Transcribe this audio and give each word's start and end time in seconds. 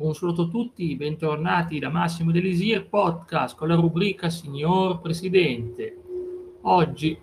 Un 0.00 0.14
saluto 0.14 0.42
a 0.42 0.46
tutti, 0.48 0.94
bentornati 0.94 1.80
da 1.80 1.88
Massimo 1.88 2.30
Delisir 2.30 2.86
Podcast 2.88 3.56
con 3.56 3.66
la 3.66 3.74
rubrica 3.74 4.30
Signor 4.30 5.00
Presidente. 5.00 5.96
Oggi 6.60 7.18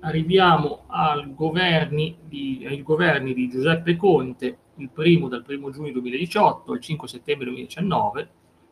arriviamo 0.00 0.82
al 0.88 1.32
governi 1.32 2.18
di, 2.24 2.64
ai 2.66 2.82
governi 2.82 3.34
di 3.34 3.48
Giuseppe 3.48 3.94
Conte, 3.94 4.58
il 4.78 4.90
primo 4.92 5.28
dal 5.28 5.44
1 5.46 5.70
giugno 5.70 5.92
2018 5.92 6.72
al 6.72 6.80
5 6.80 7.06
settembre 7.06 7.44
2019, 7.44 8.30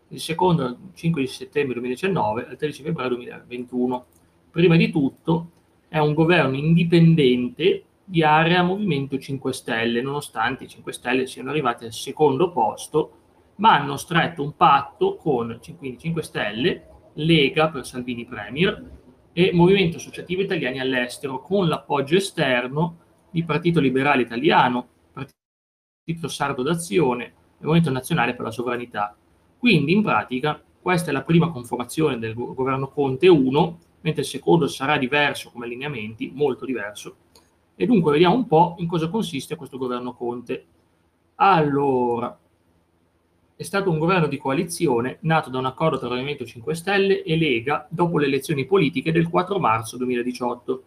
il 0.08 0.18
secondo 0.20 0.62
dal 0.64 0.76
5 0.92 1.26
settembre 1.28 1.74
2019 1.74 2.48
al 2.48 2.56
13 2.56 2.82
febbraio 2.82 3.10
2021. 3.10 4.06
Prima 4.50 4.74
di 4.74 4.90
tutto 4.90 5.50
è 5.86 5.98
un 5.98 6.14
governo 6.14 6.56
indipendente 6.56 7.84
di 8.02 8.24
area 8.24 8.64
Movimento 8.64 9.16
5 9.16 9.52
Stelle, 9.52 10.02
nonostante 10.02 10.64
i 10.64 10.68
5 10.68 10.92
Stelle 10.92 11.28
siano 11.28 11.50
arrivati 11.50 11.84
al 11.84 11.92
secondo 11.92 12.50
posto 12.50 13.20
ma 13.56 13.74
hanno 13.74 13.96
stretto 13.96 14.42
un 14.42 14.54
patto 14.56 15.16
con 15.16 15.58
quindi 15.78 15.98
5 15.98 16.22
Stelle, 16.22 16.86
Lega 17.14 17.68
per 17.68 17.86
Salvini 17.86 18.24
Premier 18.26 18.82
e 19.32 19.50
Movimento 19.52 19.96
Associativo 19.96 20.42
Italiani 20.42 20.80
all'estero 20.80 21.40
con 21.40 21.68
l'appoggio 21.68 22.16
esterno 22.16 22.98
di 23.30 23.44
Partito 23.44 23.80
Liberale 23.80 24.22
Italiano, 24.22 24.88
Partito 25.12 26.28
Sardo 26.28 26.62
d'Azione 26.62 27.24
e 27.24 27.32
Movimento 27.60 27.90
Nazionale 27.90 28.34
per 28.34 28.46
la 28.46 28.50
Sovranità. 28.50 29.16
Quindi 29.58 29.92
in 29.92 30.02
pratica 30.02 30.62
questa 30.80 31.10
è 31.10 31.12
la 31.12 31.22
prima 31.22 31.50
conformazione 31.50 32.18
del 32.18 32.32
governo 32.32 32.88
Conte 32.88 33.26
1, 33.26 33.78
mentre 34.02 34.22
il 34.22 34.28
secondo 34.28 34.68
sarà 34.68 34.98
diverso 34.98 35.50
come 35.50 35.64
allineamenti, 35.64 36.30
molto 36.32 36.64
diverso. 36.64 37.16
E 37.74 37.86
dunque 37.86 38.12
vediamo 38.12 38.36
un 38.36 38.46
po' 38.46 38.76
in 38.78 38.86
cosa 38.86 39.08
consiste 39.08 39.56
questo 39.56 39.78
governo 39.78 40.14
Conte. 40.14 40.66
Allora, 41.34 42.38
è 43.58 43.62
stato 43.62 43.90
un 43.90 43.98
governo 43.98 44.26
di 44.26 44.36
coalizione 44.36 45.16
nato 45.20 45.48
da 45.48 45.58
un 45.58 45.64
accordo 45.64 45.98
tra 45.98 46.10
Movimento 46.10 46.44
5 46.44 46.74
Stelle 46.74 47.22
e 47.22 47.38
Lega 47.38 47.86
dopo 47.88 48.18
le 48.18 48.26
elezioni 48.26 48.66
politiche 48.66 49.12
del 49.12 49.30
4 49.30 49.58
marzo 49.58 49.96
2018. 49.96 50.82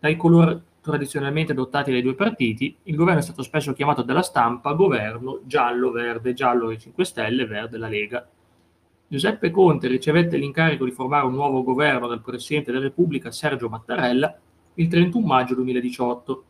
Dai 0.00 0.16
colori 0.16 0.58
tradizionalmente 0.80 1.52
adottati 1.52 1.90
dai 1.90 2.00
due 2.00 2.14
partiti, 2.14 2.74
il 2.84 2.96
governo 2.96 3.20
è 3.20 3.22
stato 3.22 3.42
spesso 3.42 3.74
chiamato 3.74 4.00
dalla 4.00 4.22
stampa 4.22 4.72
governo 4.72 5.40
giallo-verde, 5.44 6.32
giallo 6.32 6.68
le 6.68 6.78
5 6.78 7.04
Stelle, 7.04 7.44
verde 7.44 7.76
la 7.76 7.88
Lega. 7.88 8.26
Giuseppe 9.08 9.50
Conte 9.50 9.86
ricevette 9.86 10.38
l'incarico 10.38 10.86
di 10.86 10.92
formare 10.92 11.26
un 11.26 11.34
nuovo 11.34 11.62
governo 11.62 12.06
dal 12.06 12.22
Presidente 12.22 12.72
della 12.72 12.84
Repubblica 12.84 13.30
Sergio 13.30 13.68
Mattarella 13.68 14.34
il 14.74 14.88
31 14.88 15.26
maggio 15.26 15.54
2018 15.54 16.44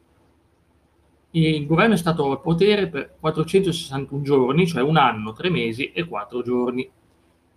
il 1.39 1.67
governo 1.67 1.93
è 1.93 1.99
stato 1.99 2.31
al 2.31 2.41
potere 2.41 2.89
per 2.89 3.17
461 3.21 4.23
giorni, 4.23 4.67
cioè 4.67 4.83
un 4.83 4.97
anno, 4.97 5.35
tre 5.35 5.51
mesi 5.51 5.93
e 5.93 6.07
quattro 6.07 6.43
giorni. 6.43 6.89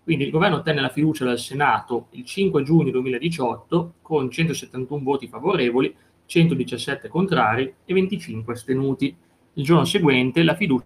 Quindi 0.03 0.25
il 0.25 0.31
governo 0.31 0.57
ottenne 0.57 0.81
la 0.81 0.89
fiducia 0.89 1.23
dal 1.23 1.39
Senato 1.39 2.07
il 2.11 2.25
5 2.25 2.61
giugno 2.63 2.91
2018 2.91 3.93
con 4.01 4.29
171 4.29 5.01
voti 5.01 5.27
favorevoli, 5.27 5.95
117 6.25 7.07
contrari 7.07 7.73
e 7.85 7.93
25 7.93 8.53
astenuti. 8.53 9.15
Il 9.53 9.63
giorno 9.63 9.85
seguente 9.85 10.43
la 10.43 10.55
fiducia 10.55 10.85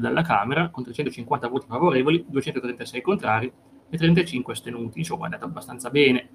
dalla 0.00 0.22
Camera 0.22 0.70
con 0.70 0.82
350 0.82 1.46
voti 1.46 1.66
favorevoli, 1.68 2.24
236 2.28 3.00
contrari 3.00 3.52
e 3.88 3.96
35 3.96 4.52
astenuti. 4.52 4.98
Insomma, 4.98 5.22
è 5.22 5.24
andata 5.26 5.44
abbastanza 5.44 5.88
bene. 5.90 6.30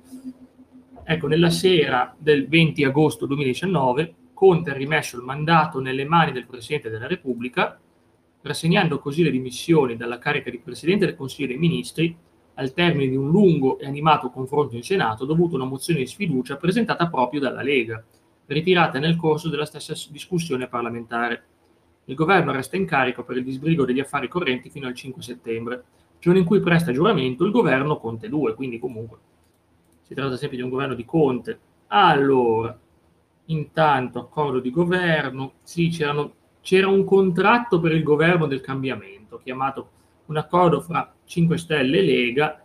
Ecco, 1.03 1.27
nella 1.27 1.49
sera 1.49 2.15
del 2.17 2.47
20 2.47 2.85
agosto 2.85 3.25
2019 3.25 4.15
Conte 4.33 4.71
ha 4.71 4.73
rimesso 4.73 5.17
il 5.17 5.23
mandato 5.23 5.79
nelle 5.79 6.05
mani 6.05 6.31
del 6.31 6.45
Presidente 6.45 6.89
della 6.89 7.07
Repubblica, 7.07 7.79
rassegnando 8.41 8.99
così 8.99 9.23
le 9.23 9.31
dimissioni 9.31 9.95
dalla 9.95 10.19
carica 10.19 10.49
di 10.49 10.59
Presidente 10.59 11.05
del 11.05 11.15
Consiglio 11.15 11.47
dei 11.47 11.57
Ministri 11.57 12.15
al 12.55 12.73
termine 12.73 13.09
di 13.09 13.15
un 13.15 13.29
lungo 13.29 13.79
e 13.79 13.85
animato 13.85 14.29
confronto 14.29 14.75
in 14.75 14.83
Senato 14.83 15.25
dovuto 15.25 15.53
a 15.55 15.59
una 15.59 15.69
mozione 15.69 16.01
di 16.01 16.07
sfiducia 16.07 16.57
presentata 16.57 17.07
proprio 17.07 17.39
dalla 17.39 17.63
Lega, 17.63 18.03
ritirata 18.47 18.99
nel 18.99 19.15
corso 19.15 19.49
della 19.49 19.65
stessa 19.65 19.95
discussione 20.09 20.67
parlamentare. 20.67 21.43
Il 22.05 22.15
governo 22.15 22.51
resta 22.51 22.75
in 22.75 22.85
carico 22.85 23.23
per 23.23 23.37
il 23.37 23.43
disbrigo 23.43 23.85
degli 23.85 23.99
affari 23.99 24.27
correnti 24.27 24.69
fino 24.69 24.87
al 24.87 24.93
5 24.93 25.21
settembre, 25.21 25.83
giorno 26.19 26.39
in 26.39 26.45
cui 26.45 26.59
presta 26.59 26.91
giuramento 26.91 27.45
il 27.45 27.51
governo 27.51 27.97
Conte 27.97 28.29
2, 28.29 28.55
quindi 28.55 28.77
comunque 28.77 29.17
si 30.01 30.13
tratta 30.13 30.35
sempre 30.35 30.57
di 30.57 30.63
un 30.63 30.69
governo 30.69 30.93
di 30.93 31.05
Conte. 31.05 31.59
Allora, 31.87 32.77
intanto 33.45 34.19
accordo 34.19 34.59
di 34.59 34.71
governo, 34.71 35.53
sì, 35.63 35.89
c'era 35.89 36.87
un 36.87 37.03
contratto 37.03 37.79
per 37.79 37.91
il 37.91 38.03
governo 38.03 38.45
del 38.47 38.61
cambiamento, 38.61 39.39
chiamato 39.43 39.89
un 40.25 40.37
accordo 40.37 40.79
fra 40.81 41.13
5 41.25 41.57
Stelle 41.57 41.97
e 41.97 42.03
Lega, 42.03 42.63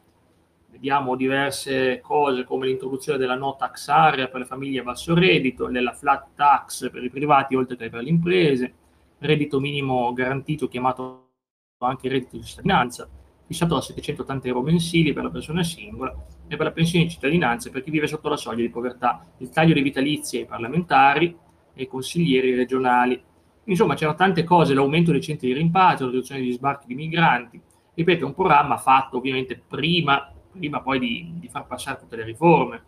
vediamo 0.70 1.16
diverse 1.16 2.00
cose 2.00 2.44
come 2.44 2.66
l'introduzione 2.66 3.18
della 3.18 3.34
no 3.34 3.56
tax 3.58 3.88
area 3.88 4.28
per 4.28 4.40
le 4.40 4.46
famiglie 4.46 4.80
a 4.80 4.84
basso 4.84 5.14
reddito, 5.14 5.66
della 5.66 5.92
flat 5.92 6.28
tax 6.36 6.90
per 6.90 7.02
i 7.02 7.10
privati 7.10 7.56
oltre 7.56 7.76
che 7.76 7.90
per 7.90 8.02
le 8.02 8.10
imprese, 8.10 8.74
reddito 9.18 9.58
minimo 9.58 10.12
garantito 10.12 10.68
chiamato 10.68 11.30
anche 11.78 12.08
reddito 12.08 12.36
di 12.36 12.44
cittadinanza, 12.44 13.08
fissato 13.48 13.76
a 13.76 13.80
780 13.80 14.46
euro 14.46 14.60
mensili 14.60 15.14
per 15.14 15.24
la 15.24 15.30
persona 15.30 15.62
singola 15.62 16.14
e 16.46 16.54
per 16.56 16.66
la 16.66 16.72
pensione 16.72 17.06
di 17.06 17.10
cittadinanza 17.10 17.70
per 17.70 17.82
chi 17.82 17.90
vive 17.90 18.06
sotto 18.06 18.28
la 18.28 18.36
soglia 18.36 18.60
di 18.60 18.68
povertà, 18.68 19.24
il 19.38 19.48
taglio 19.48 19.72
dei 19.72 19.82
vitalizi 19.82 20.36
ai 20.36 20.44
parlamentari 20.44 21.34
e 21.72 21.80
ai 21.80 21.86
consiglieri 21.86 22.54
regionali. 22.54 23.20
Insomma, 23.64 23.94
c'erano 23.94 24.16
tante 24.16 24.44
cose, 24.44 24.74
l'aumento 24.74 25.12
dei 25.12 25.22
centri 25.22 25.48
di 25.48 25.54
rimpatrio, 25.54 26.06
la 26.06 26.12
riduzione 26.12 26.42
degli 26.42 26.52
sbarchi 26.52 26.86
di 26.86 26.94
migranti. 26.94 27.60
Ripeto, 27.94 28.24
è 28.24 28.26
un 28.26 28.34
programma 28.34 28.76
fatto 28.76 29.16
ovviamente 29.16 29.60
prima, 29.66 30.30
prima 30.52 30.82
poi 30.82 30.98
di, 30.98 31.32
di 31.38 31.48
far 31.48 31.66
passare 31.66 31.98
tutte 31.98 32.16
le 32.16 32.24
riforme, 32.24 32.82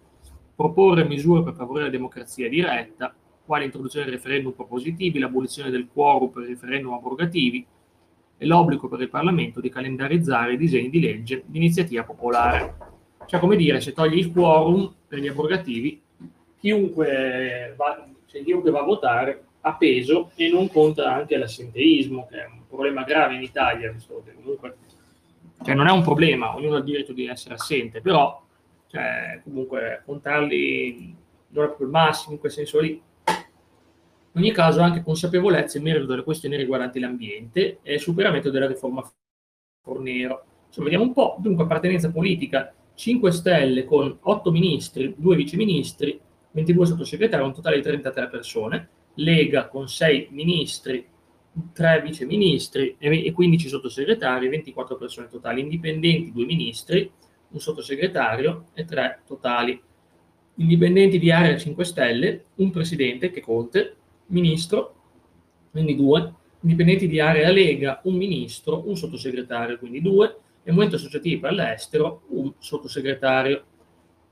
proporre 0.54 1.04
misure 1.04 1.42
per 1.42 1.54
favorire 1.54 1.86
la 1.86 1.90
democrazia 1.90 2.50
diretta, 2.50 3.14
quale 3.46 3.64
introduzione 3.64 4.04
del 4.04 4.14
referendum 4.14 4.52
propositivi, 4.52 5.18
l'abolizione 5.18 5.70
del 5.70 5.88
quorum 5.90 6.28
per 6.28 6.44
referendum 6.44 6.92
abrogativi, 6.92 7.66
e 8.42 8.46
l'obbligo 8.46 8.88
per 8.88 9.02
il 9.02 9.10
Parlamento 9.10 9.60
di 9.60 9.68
calendarizzare 9.68 10.54
i 10.54 10.56
disegni 10.56 10.88
di 10.88 10.98
legge 10.98 11.42
di 11.44 11.58
iniziativa 11.58 12.04
popolare. 12.04 12.74
Cioè, 13.26 13.38
come 13.38 13.54
dire, 13.54 13.82
se 13.82 13.92
togli 13.92 14.16
il 14.16 14.32
quorum 14.32 14.94
per 15.06 15.18
gli 15.18 15.28
abrogativi, 15.28 16.00
chiunque 16.58 17.74
va, 17.76 18.08
cioè, 18.24 18.42
chiunque 18.42 18.70
va 18.70 18.80
a 18.80 18.84
votare 18.84 19.44
ha 19.60 19.74
peso 19.74 20.30
e 20.36 20.48
non 20.48 20.70
conta 20.70 21.12
anche 21.12 21.36
l'assenteismo, 21.36 22.28
che 22.30 22.38
è 22.38 22.46
un 22.46 22.66
problema 22.66 23.02
grave 23.02 23.34
in 23.34 23.42
Italia, 23.42 23.92
visto 23.92 24.22
che 24.24 24.32
comunque 24.32 24.76
cioè, 25.62 25.74
non 25.74 25.86
è 25.86 25.90
un 25.90 26.02
problema, 26.02 26.56
ognuno 26.56 26.76
ha 26.76 26.78
il 26.78 26.84
diritto 26.84 27.12
di 27.12 27.26
essere 27.26 27.56
assente, 27.56 28.00
però 28.00 28.42
cioè, 28.86 29.42
comunque 29.44 30.00
contarli 30.06 31.14
non 31.48 31.64
è 31.64 31.66
proprio 31.66 31.88
il 31.88 31.92
massimo 31.92 32.32
in 32.32 32.40
quel 32.40 32.52
senso 32.52 32.80
lì. 32.80 33.02
In 34.32 34.42
ogni 34.42 34.52
caso 34.52 34.80
anche 34.80 35.02
consapevolezza 35.02 35.78
in 35.78 35.84
merito 35.84 36.06
delle 36.06 36.22
questioni 36.22 36.56
riguardanti 36.56 37.00
l'ambiente 37.00 37.78
e 37.82 37.98
superamento 37.98 38.50
della 38.50 38.68
riforma 38.68 39.02
Fornero. 39.82 40.44
Insomma, 40.66 40.84
vediamo 40.84 41.06
un 41.06 41.12
po'. 41.12 41.36
Dunque, 41.40 41.64
appartenenza 41.64 42.12
politica, 42.12 42.72
5 42.94 43.32
Stelle 43.32 43.84
con 43.84 44.16
8 44.20 44.50
ministri, 44.52 45.14
2 45.16 45.36
viceministri, 45.36 46.20
22 46.52 46.86
sottosegretari, 46.86 47.42
un 47.42 47.52
totale 47.52 47.76
di 47.76 47.82
33 47.82 48.28
persone. 48.28 48.88
Lega 49.14 49.66
con 49.66 49.88
6 49.88 50.28
ministri, 50.30 51.04
3 51.72 52.00
viceministri 52.02 52.94
e 52.98 53.32
15 53.32 53.68
sottosegretari, 53.68 54.48
24 54.48 54.96
persone 54.96 55.26
totali. 55.28 55.60
Indipendenti, 55.60 56.30
2 56.32 56.44
ministri, 56.44 57.10
un 57.48 57.58
sottosegretario 57.58 58.66
e 58.74 58.84
3 58.84 59.22
totali. 59.26 59.82
Indipendenti 60.54 61.18
di 61.18 61.32
area 61.32 61.56
5 61.56 61.84
Stelle, 61.84 62.44
un 62.56 62.70
presidente 62.70 63.30
che 63.30 63.40
Conte, 63.40 63.96
ministro, 64.30 64.94
quindi 65.70 65.94
due, 65.94 66.34
indipendenti 66.62 67.06
di 67.06 67.20
area 67.20 67.50
Lega, 67.50 68.00
un 68.04 68.16
ministro, 68.16 68.88
un 68.88 68.96
sottosegretario, 68.96 69.78
quindi 69.78 70.00
due, 70.00 70.36
e 70.62 70.70
Movimento 70.70 70.96
Associativo 70.96 71.40
per 71.40 71.52
l'Estero, 71.52 72.22
un 72.28 72.52
sottosegretario. 72.58 73.64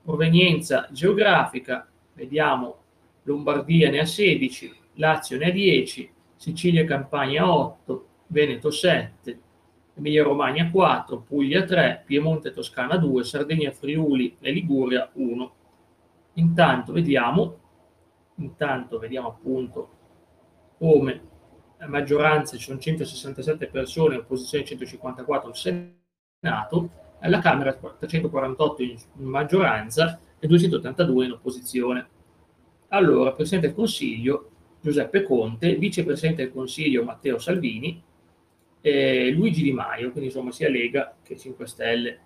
Provenienza 0.03 0.87
geografica, 0.91 1.87
vediamo 2.13 2.77
Lombardia 3.23 3.89
ne 3.89 3.99
ha 3.99 4.05
16, 4.05 4.73
Lazio 4.95 5.37
ne 5.37 5.45
ha 5.45 5.51
10, 5.51 6.11
Sicilia 6.35 6.81
e 6.81 6.85
Campania 6.85 7.51
8, 7.51 8.07
Veneto 8.27 8.71
7, 8.71 9.39
Emilia 9.95 10.23
Romagna 10.23 10.69
4, 10.69 11.21
Puglia 11.21 11.63
3, 11.63 12.03
Piemonte 12.05 12.49
e 12.49 12.51
Toscana 12.51 12.97
2, 12.97 13.23
Sardegna, 13.23 13.71
Friuli 13.71 14.37
e 14.39 14.51
Liguria 14.51 15.09
1. 15.13 15.53
Intanto 16.33 16.93
vediamo 16.93 17.57
intanto 18.39 18.97
vediamo 18.97 19.27
appunto 19.27 19.89
come 20.79 21.21
maggioranza, 21.87 22.57
ci 22.57 22.63
sono 22.63 22.79
167 22.79 23.67
persone, 23.67 24.15
opposizione 24.15 24.65
154 24.65 25.49
al 25.49 25.55
Senato, 25.55 26.89
alla 27.19 27.39
Camera 27.39 27.73
348 27.73 28.81
in 28.81 28.97
maggioranza 29.17 30.19
e 30.39 30.47
282 30.47 31.25
in 31.25 31.31
opposizione. 31.33 32.07
Allora, 32.87 33.33
Presidente 33.33 33.67
del 33.67 33.75
Consiglio 33.75 34.49
Giuseppe 34.81 35.23
Conte, 35.23 35.75
Vicepresidente 35.75 36.43
del 36.43 36.53
Consiglio 36.53 37.03
Matteo 37.03 37.37
Salvini, 37.37 38.01
e 38.81 39.31
Luigi 39.31 39.61
Di 39.61 39.73
Maio, 39.73 40.11
quindi 40.11 40.29
insomma 40.29 40.51
sia 40.51 40.69
Lega 40.69 41.17
che 41.21 41.37
5 41.37 41.67
Stelle. 41.67 42.19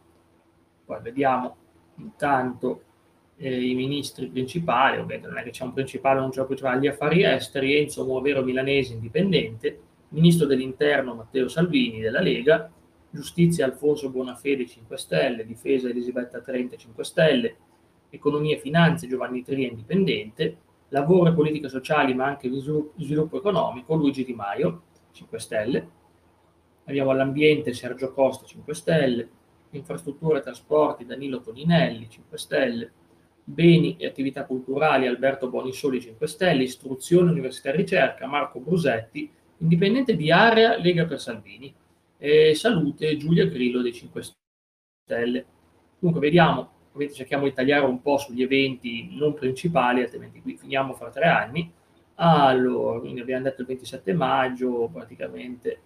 Poi 0.85 1.01
vediamo 1.01 1.55
intanto 1.95 2.83
eh, 3.37 3.69
i 3.69 3.73
ministri 3.73 4.27
principali, 4.27 4.97
ovviamente 4.97 5.27
non 5.27 5.37
è 5.37 5.43
che 5.43 5.49
c'è 5.49 5.63
un 5.63 5.73
principale 5.73 6.19
o 6.19 6.21
non 6.21 6.29
c'è 6.29 6.41
un 6.41 6.45
principale, 6.45 6.79
gli 6.79 6.87
affari 6.87 7.23
esteri, 7.23 7.75
Enzo 7.75 8.05
Muovero 8.05 8.43
Milanese 8.43 8.93
indipendente, 8.93 9.79
ministro 10.09 10.45
dell'interno 10.45 11.15
Matteo 11.15 11.47
Salvini 11.47 11.99
della 11.99 12.21
Lega, 12.21 12.71
giustizia 13.09 13.65
Alfonso 13.65 14.09
Bonafede 14.09 14.65
5 14.65 14.97
Stelle, 14.97 15.45
difesa 15.45 15.89
Elisabetta 15.89 16.41
Trenta 16.41 16.75
5 16.75 17.03
Stelle, 17.03 17.55
economia 18.09 18.55
e 18.55 18.59
finanze 18.59 19.07
Giovanni 19.07 19.43
Tria 19.43 19.67
indipendente, 19.67 20.57
lavoro 20.89 21.29
e 21.29 21.33
politiche 21.33 21.69
sociali 21.69 22.13
ma 22.13 22.25
anche 22.25 22.49
sviluppo 22.97 23.37
economico 23.37 23.95
Luigi 23.95 24.23
Di 24.23 24.33
Maio 24.33 24.81
5 25.11 25.39
Stelle, 25.39 25.89
abbiamo 26.85 27.11
all'ambiente 27.11 27.73
Sergio 27.73 28.11
Costa 28.11 28.45
5 28.45 28.73
Stelle, 28.73 29.29
infrastrutture 29.71 30.39
e 30.39 30.41
trasporti 30.41 31.05
Danilo 31.05 31.41
Toninelli 31.41 32.09
5 32.09 32.37
Stelle, 32.37 32.91
beni 33.43 33.97
e 33.97 34.05
attività 34.05 34.45
culturali 34.45 35.07
Alberto 35.07 35.49
Bonisoli 35.49 35.99
5 35.99 36.27
Stelle, 36.27 36.63
istruzione, 36.63 37.31
università 37.31 37.69
e 37.69 37.75
ricerca 37.75 38.27
Marco 38.27 38.59
Brusetti, 38.59 39.29
indipendente 39.57 40.15
di 40.15 40.31
area 40.31 40.77
Lega 40.77 41.05
per 41.05 41.19
Salvini, 41.19 41.73
e 42.17 42.55
salute 42.55 43.17
Giulia 43.17 43.45
Grillo 43.47 43.81
dei 43.81 43.93
5 43.93 44.21
Stelle. 45.03 45.45
Dunque 45.99 46.21
vediamo, 46.21 46.69
ovviamente 46.87 47.15
cerchiamo 47.15 47.43
di 47.43 47.53
tagliare 47.53 47.85
un 47.85 48.01
po' 48.01 48.17
sugli 48.17 48.41
eventi 48.41 49.09
non 49.17 49.33
principali, 49.33 50.01
altrimenti 50.01 50.41
qui 50.41 50.55
finiamo 50.55 50.93
fra 50.93 51.09
tre 51.09 51.25
anni. 51.25 51.71
Allora, 52.15 52.99
quindi 52.99 53.21
abbiamo 53.21 53.43
detto 53.43 53.61
il 53.61 53.67
27 53.67 54.13
maggio, 54.13 54.89
praticamente 54.93 55.79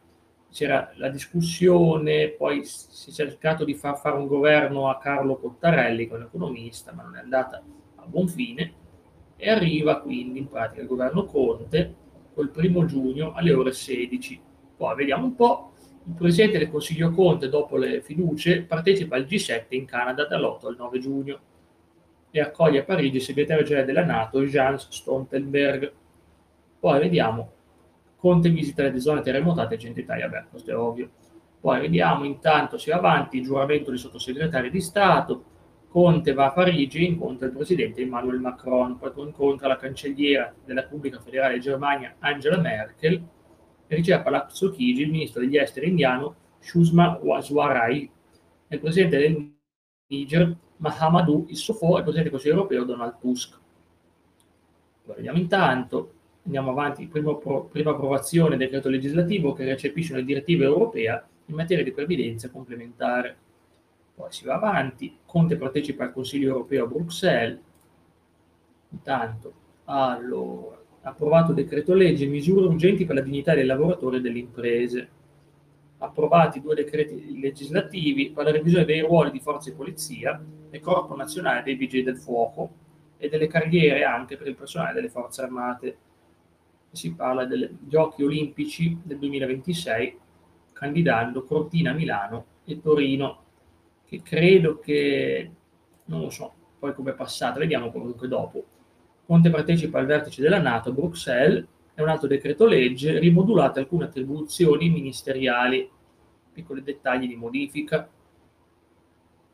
c'era 0.49 0.91
la 0.95 1.09
discussione, 1.09 2.29
poi 2.29 2.63
si 2.63 3.09
è 3.09 3.13
cercato 3.13 3.63
di 3.63 3.73
far 3.73 3.97
fare 3.99 4.17
un 4.17 4.27
governo 4.27 4.89
a 4.89 4.97
Carlo 4.97 5.37
Cottarelli, 5.37 6.07
che 6.07 6.13
è 6.13 6.17
un 6.17 6.23
economista, 6.23 6.93
ma 6.93 7.03
non 7.03 7.15
è 7.15 7.19
andata 7.19 7.61
a 7.95 8.05
buon 8.05 8.27
fine, 8.27 8.73
e 9.35 9.49
arriva 9.49 10.01
quindi 10.01 10.39
in 10.39 10.47
pratica 10.47 10.81
il 10.81 10.87
governo 10.87 11.25
Conte 11.25 11.95
col 12.33 12.49
primo 12.49 12.85
giugno 12.85 13.33
alle 13.33 13.53
ore 13.53 13.71
16. 13.71 14.41
Poi 14.77 14.95
vediamo 14.95 15.25
un 15.25 15.35
po', 15.35 15.71
il 16.05 16.13
Presidente 16.13 16.57
del 16.57 16.69
Consiglio 16.69 17.11
Conte, 17.11 17.49
dopo 17.49 17.77
le 17.77 18.01
fiducie, 18.01 18.63
partecipa 18.63 19.15
al 19.15 19.23
G7 19.23 19.65
in 19.69 19.85
Canada 19.85 20.25
dall'8 20.25 20.67
al 20.67 20.75
9 20.77 20.99
giugno 20.99 21.39
e 22.31 22.39
accoglie 22.39 22.79
a 22.79 22.83
Parigi 22.83 23.17
il 23.17 23.21
segretario 23.21 23.63
generale 23.63 23.87
della 23.87 24.05
Nato, 24.05 24.41
Jans 24.43 24.87
Stoltenberg. 24.89 25.91
Poi 26.79 26.99
vediamo 26.99 27.51
Conte 28.17 28.49
visita 28.49 28.83
le 28.83 28.99
zone 28.99 29.21
terremotate 29.21 29.75
e 29.75 29.77
Centro 29.77 30.01
Italia, 30.01 30.27
beh, 30.27 30.45
questo 30.49 30.71
è 30.71 30.75
ovvio. 30.75 31.09
Poi 31.59 31.79
vediamo, 31.79 32.23
intanto 32.23 32.77
si 32.77 32.89
va 32.89 32.97
avanti, 32.97 33.37
il 33.37 33.43
giuramento 33.43 33.91
di 33.91 33.97
sottosegretari 33.97 34.69
di 34.69 34.81
Stato, 34.81 35.43
Conte 35.87 36.33
va 36.33 36.47
a 36.47 36.51
Parigi 36.51 36.99
e 36.99 37.05
incontra 37.05 37.47
il 37.47 37.53
presidente 37.53 38.01
Emmanuel 38.01 38.39
Macron, 38.39 38.97
poi 38.97 39.11
incontra 39.15 39.67
la 39.67 39.77
cancelliera 39.77 40.53
della 40.65 40.81
Repubblica 40.81 41.19
Federale 41.19 41.55
di 41.55 41.61
Germania 41.61 42.15
Angela 42.19 42.59
Merkel 42.59 43.23
e 43.87 43.95
riceve 43.95 44.19
a 44.19 44.23
Palazzo 44.23 44.69
Chigi 44.71 45.03
il 45.03 45.11
ministro 45.11 45.41
degli 45.41 45.57
esteri 45.57 45.87
indiano 45.87 46.35
Shusma 46.59 47.19
Waswarai 47.21 48.11
e 48.67 48.75
il 48.75 48.81
presidente 48.81 49.17
del 49.17 49.55
Niger 50.07 50.55
Mahamadou 50.77 51.45
Issoufou 51.47 51.95
e 51.95 51.97
il 51.99 52.03
presidente 52.03 52.29
del 52.29 52.31
Consiglio 52.31 52.55
europeo 52.55 52.83
Donald 52.83 53.17
Tusk. 53.19 53.59
Poi 55.05 55.15
vediamo 55.15 55.37
intanto 55.37 56.13
andiamo 56.47 56.71
avanti, 56.71 57.05
prima, 57.07 57.35
prima 57.69 57.91
approvazione 57.91 58.55
del 58.55 58.59
decreto 58.59 58.89
legislativo 58.89 59.53
che 59.53 59.65
recepisce 59.65 60.13
una 60.13 60.21
direttiva 60.21 60.63
europea 60.63 61.25
in 61.45 61.55
materia 61.55 61.83
di 61.83 61.91
previdenza 61.91 62.49
complementare. 62.49 63.35
Poi 64.15 64.31
si 64.31 64.45
va 64.45 64.55
avanti, 64.55 65.17
Conte 65.25 65.57
partecipa 65.57 66.05
al 66.05 66.13
Consiglio 66.13 66.47
europeo 66.49 66.85
a 66.85 66.87
Bruxelles. 66.87 67.59
Intanto, 68.89 69.53
allora, 69.85 70.79
approvato 71.01 71.51
decreto 71.51 71.93
legge, 71.93 72.25
misure 72.25 72.65
urgenti 72.65 73.05
per 73.05 73.15
la 73.15 73.21
dignità 73.21 73.53
dei 73.53 73.65
lavoratori 73.65 74.17
e 74.17 74.21
delle 74.21 74.39
imprese. 74.39 75.09
Approvati 75.99 76.61
due 76.61 76.75
decreti 76.75 77.39
legislativi 77.39 78.31
per 78.31 78.45
la 78.45 78.51
revisione 78.51 78.85
dei 78.85 79.01
ruoli 79.01 79.31
di 79.31 79.39
forza 79.39 79.69
e 79.69 79.73
polizia 79.73 80.41
e 80.69 80.79
Corpo 80.79 81.15
Nazionale 81.15 81.63
dei 81.63 81.75
Vigili 81.75 82.03
del 82.03 82.17
Fuoco 82.17 82.85
e 83.17 83.29
delle 83.29 83.47
carriere 83.47 84.03
anche 84.03 84.37
per 84.37 84.47
il 84.47 84.55
personale 84.55 84.93
delle 84.93 85.09
forze 85.09 85.41
armate 85.41 85.97
si 86.91 87.13
parla 87.13 87.45
dei 87.45 87.69
giochi 87.81 88.23
olimpici 88.23 88.97
del 89.03 89.19
2026 89.19 90.17
candidando 90.73 91.43
Cortina 91.43 91.93
Milano 91.93 92.45
e 92.65 92.79
Torino 92.81 93.43
che 94.05 94.21
credo 94.21 94.79
che 94.79 95.51
non 96.05 96.21
lo 96.21 96.29
so 96.29 96.53
poi 96.79 96.93
come 96.93 97.11
è 97.11 97.15
passata 97.15 97.59
vediamo 97.59 97.91
comunque 97.91 98.27
dopo. 98.27 98.63
Conte 99.25 99.49
partecipa 99.49 99.99
al 99.99 100.05
vertice 100.05 100.41
della 100.41 100.59
Nato 100.59 100.89
a 100.89 100.93
Bruxelles 100.93 101.65
è 101.93 102.01
un 102.01 102.09
altro 102.09 102.27
decreto 102.27 102.65
legge 102.65 103.19
rimodulate 103.19 103.79
alcune 103.79 104.05
attribuzioni 104.05 104.89
ministeriali. 104.89 105.89
Piccoli 106.53 106.83
dettagli 106.83 107.27
di 107.27 107.35
modifica 107.35 108.07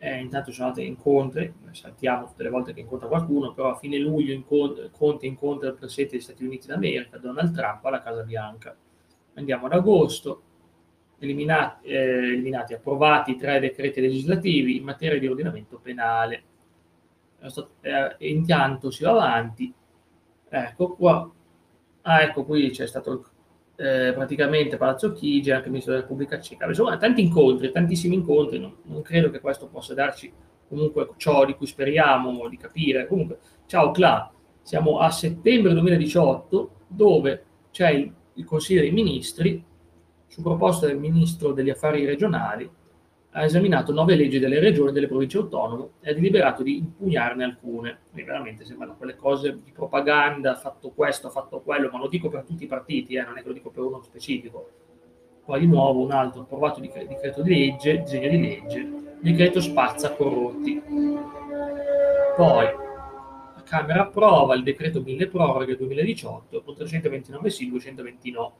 eh, 0.03 0.19
intanto 0.19 0.51
sono 0.51 0.67
andati 0.67 0.85
incontri, 0.85 1.53
saltiamo 1.71 2.27
tutte 2.27 2.43
le 2.43 2.49
volte 2.49 2.73
che 2.73 2.81
incontra 2.81 3.07
qualcuno, 3.07 3.53
però 3.53 3.69
a 3.69 3.77
fine 3.77 3.97
luglio 3.97 4.33
incontri, 4.33 4.89
Conte 4.91 5.27
incontra 5.27 5.69
il 5.69 5.75
Presidente 5.75 6.15
degli 6.15 6.23
Stati 6.23 6.43
Uniti 6.43 6.67
d'America, 6.67 7.17
Donald 7.19 7.53
Trump, 7.55 7.85
alla 7.85 8.01
Casa 8.01 8.21
Bianca. 8.23 8.75
Andiamo 9.35 9.67
ad 9.67 9.71
agosto, 9.71 10.41
eliminati, 11.19 11.87
eh, 11.87 12.33
eliminati 12.33 12.73
approvati 12.73 13.37
tre 13.37 13.61
decreti 13.61 14.01
legislativi 14.01 14.75
in 14.75 14.83
materia 14.83 15.17
di 15.17 15.27
ordinamento 15.27 15.79
penale. 15.79 16.43
Eh, 17.79 18.15
intanto 18.29 18.91
si 18.91 19.05
va 19.05 19.11
avanti, 19.11 19.73
ecco 20.49 20.95
qua, 20.95 21.31
ah, 22.01 22.21
ecco 22.23 22.43
qui 22.43 22.71
c'è 22.71 22.87
stato 22.87 23.11
il 23.13 23.21
eh, 23.75 24.11
praticamente 24.13 24.77
Palazzo 24.77 25.11
Chigi, 25.13 25.51
anche 25.51 25.65
il 25.65 25.71
ministro 25.71 25.93
della 25.93 26.05
Repubblica 26.05 26.39
Ceca. 26.39 26.65
Insomma, 26.67 26.97
tanti 26.97 27.21
incontri, 27.21 27.71
tantissimi 27.71 28.15
incontri, 28.15 28.59
non, 28.59 28.75
non, 28.83 29.01
credo 29.01 29.29
che 29.29 29.39
questo 29.39 29.67
possa 29.67 29.93
darci 29.93 30.31
comunque 30.67 31.09
ciò 31.17 31.45
di 31.45 31.55
cui 31.55 31.67
speriamo 31.67 32.47
di 32.47 32.57
capire. 32.57 33.07
Comunque, 33.07 33.39
ciao 33.65 33.91
Cla, 33.91 34.31
siamo 34.61 34.99
a 34.99 35.09
settembre 35.09 35.73
2018 35.73 36.71
dove 36.87 37.45
c'è 37.71 37.89
il, 37.89 38.13
il 38.33 38.45
Consiglio 38.45 38.81
dei 38.81 38.91
Ministri 38.91 39.63
su 40.27 40.41
proposta 40.41 40.87
del 40.87 40.97
Ministro 40.97 41.51
degli 41.51 41.69
Affari 41.69 42.05
Regionali 42.05 42.69
ha 43.35 43.43
esaminato 43.43 43.91
nove 43.91 44.15
leggi 44.15 44.37
delle 44.37 44.59
regioni 44.59 44.89
e 44.89 44.93
delle 44.93 45.07
province 45.07 45.37
autonome 45.37 45.89
e 46.01 46.11
ha 46.11 46.13
deliberato 46.13 46.61
di 46.61 46.77
impugnarne 46.77 47.43
alcune. 47.43 47.99
E 48.13 48.23
veramente 48.23 48.63
sembrano 48.63 48.95
quelle 48.95 49.15
cose 49.15 49.59
di 49.63 49.71
propaganda, 49.71 50.51
ha 50.51 50.55
fatto 50.55 50.91
questo, 50.91 51.27
ha 51.27 51.31
fatto 51.31 51.59
quello, 51.61 51.89
ma 51.91 51.97
lo 51.97 52.07
dico 52.07 52.29
per 52.29 52.43
tutti 52.43 52.65
i 52.65 52.67
partiti, 52.67 53.15
eh, 53.15 53.23
non 53.23 53.37
è 53.37 53.41
che 53.41 53.47
lo 53.47 53.53
dico 53.53 53.71
per 53.71 53.83
uno 53.83 54.01
specifico. 54.03 54.69
Poi 55.45 55.59
di 55.59 55.65
nuovo 55.65 56.01
un 56.01 56.11
altro 56.11 56.41
approvato 56.41 56.79
di 56.79 56.91
decreto 56.93 57.41
di 57.41 57.49
legge, 57.49 58.01
disegno 58.01 58.29
di 58.29 58.39
legge, 58.39 58.89
decreto 59.19 59.59
spazza 59.59 60.11
corrotti. 60.13 60.81
Poi 62.35 62.65
la 62.65 63.63
Camera 63.63 64.03
approva 64.03 64.53
il 64.53 64.63
decreto 64.63 65.01
mille 65.01 65.27
proroghe 65.27 65.75
2018 65.75 66.61
con 66.61 66.75
329 66.75 67.49
sì, 67.49 67.67
220 67.67 68.31
no 68.31 68.53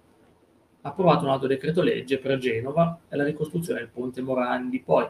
approvato 0.84 1.26
un 1.26 1.32
altro 1.32 1.48
decreto 1.48 1.82
legge 1.82 2.18
per 2.18 2.38
Genova 2.38 3.00
e 3.10 3.16
la 3.16 3.24
ricostruzione 3.24 3.80
del 3.80 3.90
ponte 3.90 4.22
Morandi. 4.22 4.80
Poi 4.80 5.08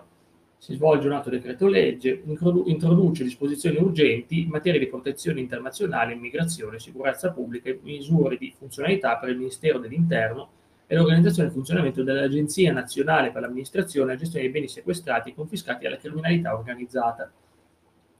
si 0.57 0.75
svolge 0.75 1.07
un 1.07 1.13
altro 1.13 1.31
decreto 1.31 1.67
legge, 1.67 2.21
introduce 2.65 3.23
disposizioni 3.23 3.77
urgenti 3.77 4.41
in 4.41 4.49
materia 4.49 4.79
di 4.79 4.87
protezione 4.87 5.41
internazionale, 5.41 6.13
immigrazione, 6.13 6.79
sicurezza 6.79 7.31
pubblica 7.31 7.69
e 7.69 7.79
misure 7.83 8.37
di 8.37 8.53
funzionalità 8.57 9.17
per 9.17 9.29
il 9.29 9.37
Ministero 9.37 9.79
dell'Interno 9.79 10.49
e 10.87 10.95
l'organizzazione 10.95 11.49
e 11.49 11.51
funzionamento 11.51 12.03
dell'Agenzia 12.03 12.71
Nazionale 12.71 13.31
per 13.31 13.41
l'Amministrazione 13.41 14.11
e 14.11 14.13
la 14.13 14.19
gestione 14.19 14.45
dei 14.45 14.53
beni 14.53 14.67
sequestrati 14.69 15.31
e 15.31 15.35
confiscati 15.35 15.85
alla 15.85 15.97
criminalità 15.97 16.55
organizzata. 16.55 17.29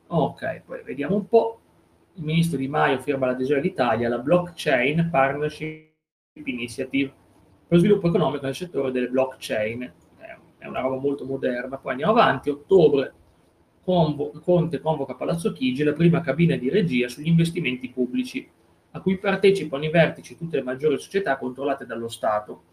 Ok, 0.07 0.61
poi 0.65 0.83
vediamo 0.83 1.15
un 1.15 1.27
po'. 1.27 1.59
Il 2.15 2.23
ministro 2.23 2.57
Di 2.57 2.67
Maio 2.67 2.99
firma 2.99 3.27
l'adesione 3.27 3.61
all'Italia 3.61 4.07
alla 4.07 4.19
Blockchain 4.19 5.07
Partnership 5.09 5.91
Initiative 6.43 7.21
lo 7.67 7.77
sviluppo 7.77 8.07
economico 8.07 8.45
nel 8.45 8.55
settore 8.55 8.91
delle 8.91 9.09
blockchain. 9.09 9.93
È 10.57 10.67
una 10.67 10.79
roba 10.79 10.95
molto 10.97 11.25
moderna. 11.25 11.77
Poi 11.77 11.91
andiamo 11.91 12.13
avanti. 12.13 12.49
Ottobre, 12.49 13.13
Convo, 13.83 14.31
Conte 14.41 14.79
convoca 14.79 15.15
Palazzo 15.15 15.51
Chigi 15.51 15.83
la 15.83 15.91
prima 15.91 16.21
cabina 16.21 16.55
di 16.55 16.69
regia 16.69 17.09
sugli 17.09 17.27
investimenti 17.27 17.89
pubblici, 17.89 18.47
a 18.91 19.01
cui 19.01 19.17
partecipano 19.17 19.83
i 19.83 19.89
vertici 19.89 20.37
tutte 20.37 20.55
le 20.55 20.63
maggiori 20.63 20.97
società 20.97 21.37
controllate 21.37 21.85
dallo 21.85 22.07
Stato. 22.07 22.63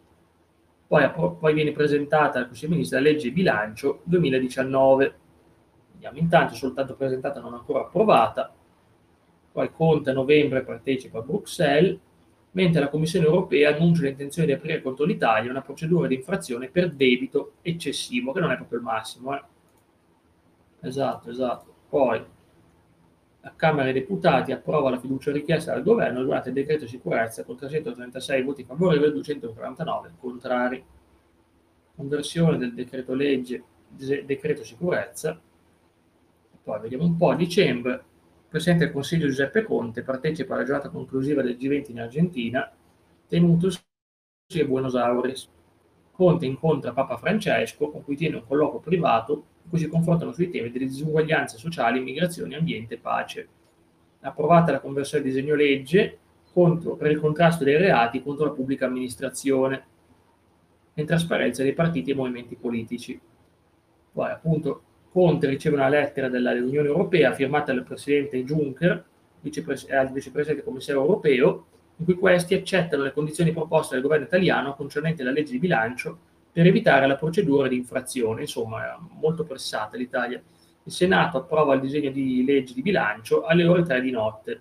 Poi, 0.86 1.10
poi 1.38 1.54
viene 1.54 1.72
presentata 1.72 2.38
al 2.38 2.46
Consiglio 2.46 2.72
Ministri 2.72 2.96
la 2.96 3.08
legge 3.10 3.32
bilancio 3.32 4.02
2019. 4.04 5.14
Vediamo 5.92 6.18
intanto, 6.18 6.54
soltanto 6.54 6.94
presentata, 6.94 7.40
non 7.40 7.54
ancora 7.54 7.80
approvata. 7.80 8.54
Poi 9.52 9.70
Conte 9.72 10.10
a 10.10 10.12
novembre 10.12 10.62
partecipa 10.62 11.18
a 11.18 11.22
Bruxelles 11.22 11.98
mentre 12.52 12.80
la 12.80 12.88
Commissione 12.88 13.26
europea 13.26 13.74
annuncia 13.74 14.02
l'intenzione 14.02 14.48
di 14.48 14.54
aprire 14.54 14.82
contro 14.82 15.04
l'Italia 15.04 15.50
una 15.50 15.62
procedura 15.62 16.08
di 16.08 16.16
infrazione 16.16 16.68
per 16.68 16.90
debito 16.90 17.54
eccessivo, 17.62 18.32
che 18.32 18.40
non 18.40 18.50
è 18.50 18.56
proprio 18.56 18.78
il 18.78 18.84
massimo. 18.84 19.34
Eh? 19.34 19.42
Esatto, 20.80 21.30
esatto. 21.30 21.74
Poi 21.88 22.24
la 23.42 23.52
Camera 23.56 23.84
dei 23.84 23.94
Deputati 24.00 24.52
approva 24.52 24.90
la 24.90 24.98
fiducia 24.98 25.32
richiesta 25.32 25.72
dal 25.72 25.82
governo 25.82 26.22
durante 26.22 26.48
il 26.48 26.54
decreto 26.54 26.86
sicurezza 26.86 27.44
con 27.44 27.56
336 27.56 28.42
voti 28.42 28.64
favorevoli 28.64 29.08
e 29.08 29.12
249 29.12 30.12
contrari. 30.18 30.84
Conversione 31.94 32.58
del 32.58 32.74
decreto 32.74 33.14
legge, 33.14 33.62
decreto 33.88 34.64
sicurezza. 34.64 35.38
Poi 36.62 36.80
vediamo 36.80 37.04
un 37.04 37.16
po', 37.16 37.30
a 37.30 37.36
dicembre, 37.36 38.04
Presidente 38.50 38.86
del 38.86 38.92
Consiglio 38.92 39.28
Giuseppe 39.28 39.62
Conte 39.62 40.02
partecipa 40.02 40.54
alla 40.54 40.64
giornata 40.64 40.88
conclusiva 40.88 41.40
del 41.40 41.56
G20 41.56 41.92
in 41.92 42.00
Argentina, 42.00 42.68
tenutosi 43.28 43.78
a 44.60 44.64
Buenos 44.64 44.96
Aires. 44.96 45.48
Conte 46.10 46.46
incontra 46.46 46.92
Papa 46.92 47.16
Francesco, 47.16 47.90
con 47.90 48.02
cui 48.02 48.16
tiene 48.16 48.36
un 48.36 48.44
colloquio 48.44 48.80
privato 48.80 49.44
cui 49.68 49.78
si 49.78 49.86
confrontano 49.86 50.32
sui 50.32 50.50
temi 50.50 50.72
delle 50.72 50.86
disuguaglianze 50.86 51.58
sociali, 51.58 52.00
immigrazione, 52.00 52.56
ambiente 52.56 52.94
e 52.94 52.98
pace. 52.98 53.48
Approvata 54.22 54.72
la 54.72 54.80
conversione 54.80 55.22
del 55.22 55.32
disegno 55.32 55.54
legge 55.54 56.18
contro, 56.52 56.96
per 56.96 57.12
il 57.12 57.20
contrasto 57.20 57.62
dei 57.62 57.76
reati 57.76 58.20
contro 58.20 58.46
la 58.46 58.50
pubblica 58.50 58.86
amministrazione 58.86 59.84
e 60.92 61.04
trasparenza 61.04 61.62
dei 61.62 61.72
partiti 61.72 62.10
e 62.10 62.14
movimenti 62.16 62.56
politici. 62.56 63.18
Poi 64.12 64.28
appunto 64.28 64.82
Conte 65.10 65.48
riceve 65.48 65.76
una 65.76 65.88
lettera 65.88 66.28
dell'Unione 66.28 66.86
Europea 66.86 67.32
firmata 67.32 67.72
dal 67.72 67.84
Presidente 67.84 68.44
Juncker 68.44 69.04
vicepres- 69.40 69.88
e 69.88 69.96
al 69.96 70.12
Vicepresidente 70.12 70.62
Commissario 70.62 71.00
Europeo, 71.00 71.66
in 71.96 72.04
cui 72.04 72.14
questi 72.14 72.54
accettano 72.54 73.02
le 73.02 73.12
condizioni 73.12 73.52
proposte 73.52 73.94
dal 73.94 74.02
governo 74.02 74.26
italiano 74.26 74.74
concernenti 74.74 75.22
la 75.22 75.32
legge 75.32 75.52
di 75.52 75.58
bilancio 75.58 76.18
per 76.52 76.66
evitare 76.66 77.06
la 77.06 77.16
procedura 77.16 77.68
di 77.68 77.76
infrazione. 77.76 78.42
Insomma, 78.42 78.98
molto 79.18 79.44
pressata 79.44 79.96
l'Italia. 79.96 80.40
Il 80.82 80.92
Senato 80.92 81.38
approva 81.38 81.74
il 81.74 81.80
disegno 81.80 82.10
di 82.10 82.44
legge 82.44 82.72
di 82.74 82.82
bilancio 82.82 83.44
alle 83.44 83.66
ore 83.66 83.82
3 83.82 84.00
di 84.00 84.10
notte. 84.10 84.60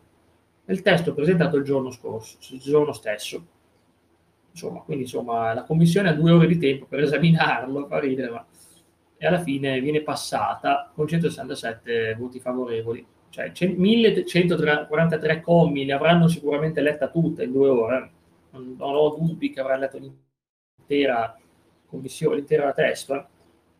Il 0.65 0.81
testo 0.81 1.13
presentato 1.13 1.57
il 1.57 1.63
giorno 1.63 1.89
scorso, 1.91 2.37
il 2.51 2.59
giorno 2.59 2.91
stesso. 2.91 3.43
Insomma, 4.51 4.81
quindi 4.81 5.03
insomma, 5.03 5.53
la 5.53 5.63
Commissione 5.63 6.09
ha 6.09 6.13
due 6.13 6.31
ore 6.31 6.47
di 6.47 6.57
tempo 6.57 6.85
per 6.85 6.99
esaminarlo, 6.99 7.87
fa 7.87 7.99
ridere, 7.99 8.29
ma 8.29 8.45
e 9.21 9.27
alla 9.27 9.41
fine 9.41 9.81
viene 9.81 10.01
passata 10.01 10.89
con 10.95 11.05
167 11.05 12.15
voti 12.17 12.39
favorevoli. 12.39 13.05
Cioè 13.29 13.51
1143 13.75 15.41
commi, 15.41 15.85
le 15.85 15.91
avranno 15.93 16.29
sicuramente 16.29 16.81
letta 16.81 17.09
tutte 17.09 17.43
in 17.43 17.51
due 17.51 17.67
ore. 17.67 18.11
Non, 18.51 18.77
ho 18.79 19.15
dubbi 19.15 19.51
che 19.51 19.59
avranno 19.59 19.81
letto 19.81 19.99
l'intera 19.99 21.37
commissione, 21.85 22.37
l'intera 22.37 22.71
testa, 22.71 23.27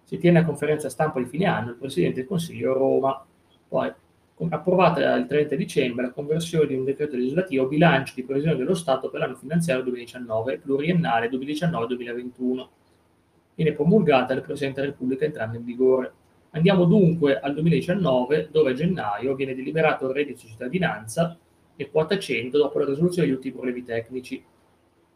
si 0.04 0.18
tiene 0.18 0.40
a 0.40 0.46
conferenza 0.46 0.90
stampa 0.90 1.20
di 1.20 1.26
fine 1.26 1.46
anno 1.46 1.70
il 1.70 1.78
Presidente 1.78 2.20
del 2.20 2.28
Consiglio 2.28 2.72
a 2.72 2.78
Roma. 2.78 3.26
Poi, 3.68 3.92
approvata 4.50 5.16
il 5.16 5.26
30 5.26 5.56
dicembre 5.56 6.08
la 6.08 6.12
conversione 6.12 6.68
di 6.68 6.76
un 6.76 6.84
decreto 6.84 7.16
legislativo 7.16 7.68
bilancio 7.68 8.14
di 8.16 8.24
previsione 8.24 8.58
dello 8.58 8.76
Stato 8.76 9.10
per 9.10 9.22
l'anno 9.22 9.36
finanziario 9.36 9.84
2019 9.84 10.60
pluriennale 10.60 11.30
2019-2021. 11.30 12.68
Viene 13.60 13.76
promulgata 13.76 14.34
dal 14.34 14.42
Presidente 14.42 14.80
della 14.80 14.94
Repubblica 14.94 15.26
entrando 15.26 15.58
in 15.58 15.66
vigore. 15.66 16.14
Andiamo 16.52 16.86
dunque 16.86 17.42
al 17.42 17.54
2019, 17.54 18.48
dove 18.54 18.72
a 18.72 18.74
gennaio 18.74 19.36
viene 19.36 19.54
deliberato 19.54 20.08
il 20.08 20.14
reddito 20.14 20.44
di 20.44 20.48
cittadinanza 20.48 21.38
e 21.76 21.92
quota 21.92 22.18
100 22.18 22.58
dopo 22.58 22.80
la 22.80 22.86
risoluzione 22.86 23.28
degli 23.28 23.36
ultimi 23.36 23.54
problemi 23.56 23.84
tecnici. 23.84 24.42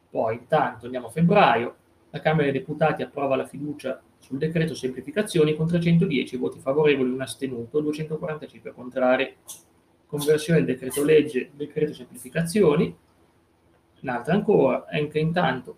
Poi, 0.10 0.36
intanto, 0.36 0.84
andiamo 0.84 1.08
a 1.08 1.12
febbraio, 1.12 1.76
la 2.10 2.20
Camera 2.20 2.52
dei 2.52 2.60
Deputati 2.60 3.02
approva 3.02 3.38
la 3.38 3.46
fiducia 3.46 4.02
sul 4.18 4.40
decreto 4.40 4.76
semplificazioni 4.76 5.56
con 5.56 5.68
310 5.68 6.36
voti 6.36 6.60
favorevoli, 6.60 7.12
un 7.12 7.22
astenuto, 7.22 7.80
245 7.80 8.74
contrari. 8.74 9.36
Conversione 10.06 10.62
del 10.62 10.76
decreto 10.76 11.02
legge, 11.02 11.50
decreto 11.56 11.94
semplificazioni. 11.94 12.94
Un'altra 14.02 14.34
ancora, 14.34 14.86
anche 14.92 15.20
intanto 15.20 15.78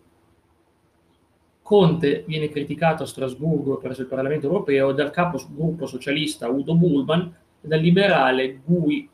Conte 1.66 2.24
viene 2.28 2.48
criticato 2.50 3.02
a 3.02 3.08
Strasburgo 3.08 3.78
presso 3.78 4.02
il 4.02 4.08
Parlamento 4.08 4.46
europeo 4.46 4.92
dal 4.92 5.10
capo 5.10 5.44
gruppo 5.50 5.88
socialista 5.88 6.48
Udo 6.48 6.76
Bullman 6.76 7.36
e 7.60 7.68
dal 7.68 7.80
liberale 7.80 8.62
Gui 8.64 9.10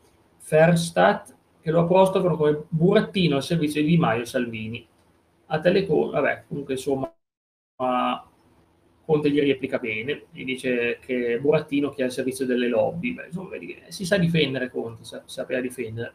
Verhofstadt 0.49 1.33
che 1.61 1.71
lo 1.71 1.79
apostrofano 1.79 2.35
come 2.35 2.63
burattino 2.67 3.37
al 3.37 3.43
servizio 3.43 3.81
di 3.81 3.95
Maio 3.95 4.25
Salvini 4.25 4.85
a 5.45 5.59
Telecom, 5.61 6.11
vabbè, 6.11 6.43
comunque 6.49 6.73
insomma, 6.73 7.09
Conte 9.05 9.31
gli 9.31 9.39
replica 9.39 9.77
bene, 9.77 10.23
gli 10.31 10.43
dice 10.43 10.99
che 10.99 11.39
Burattino 11.39 11.91
che 11.91 12.01
è 12.01 12.03
al 12.03 12.11
servizio 12.11 12.45
delle 12.45 12.67
lobby, 12.67 13.13
Beh, 13.13 13.27
insomma, 13.27 13.51
si 13.87 14.05
sa 14.05 14.17
difendere 14.17 14.69
Conte, 14.69 15.05
sa, 15.05 15.23
sapeva 15.25 15.61
difendere. 15.61 16.13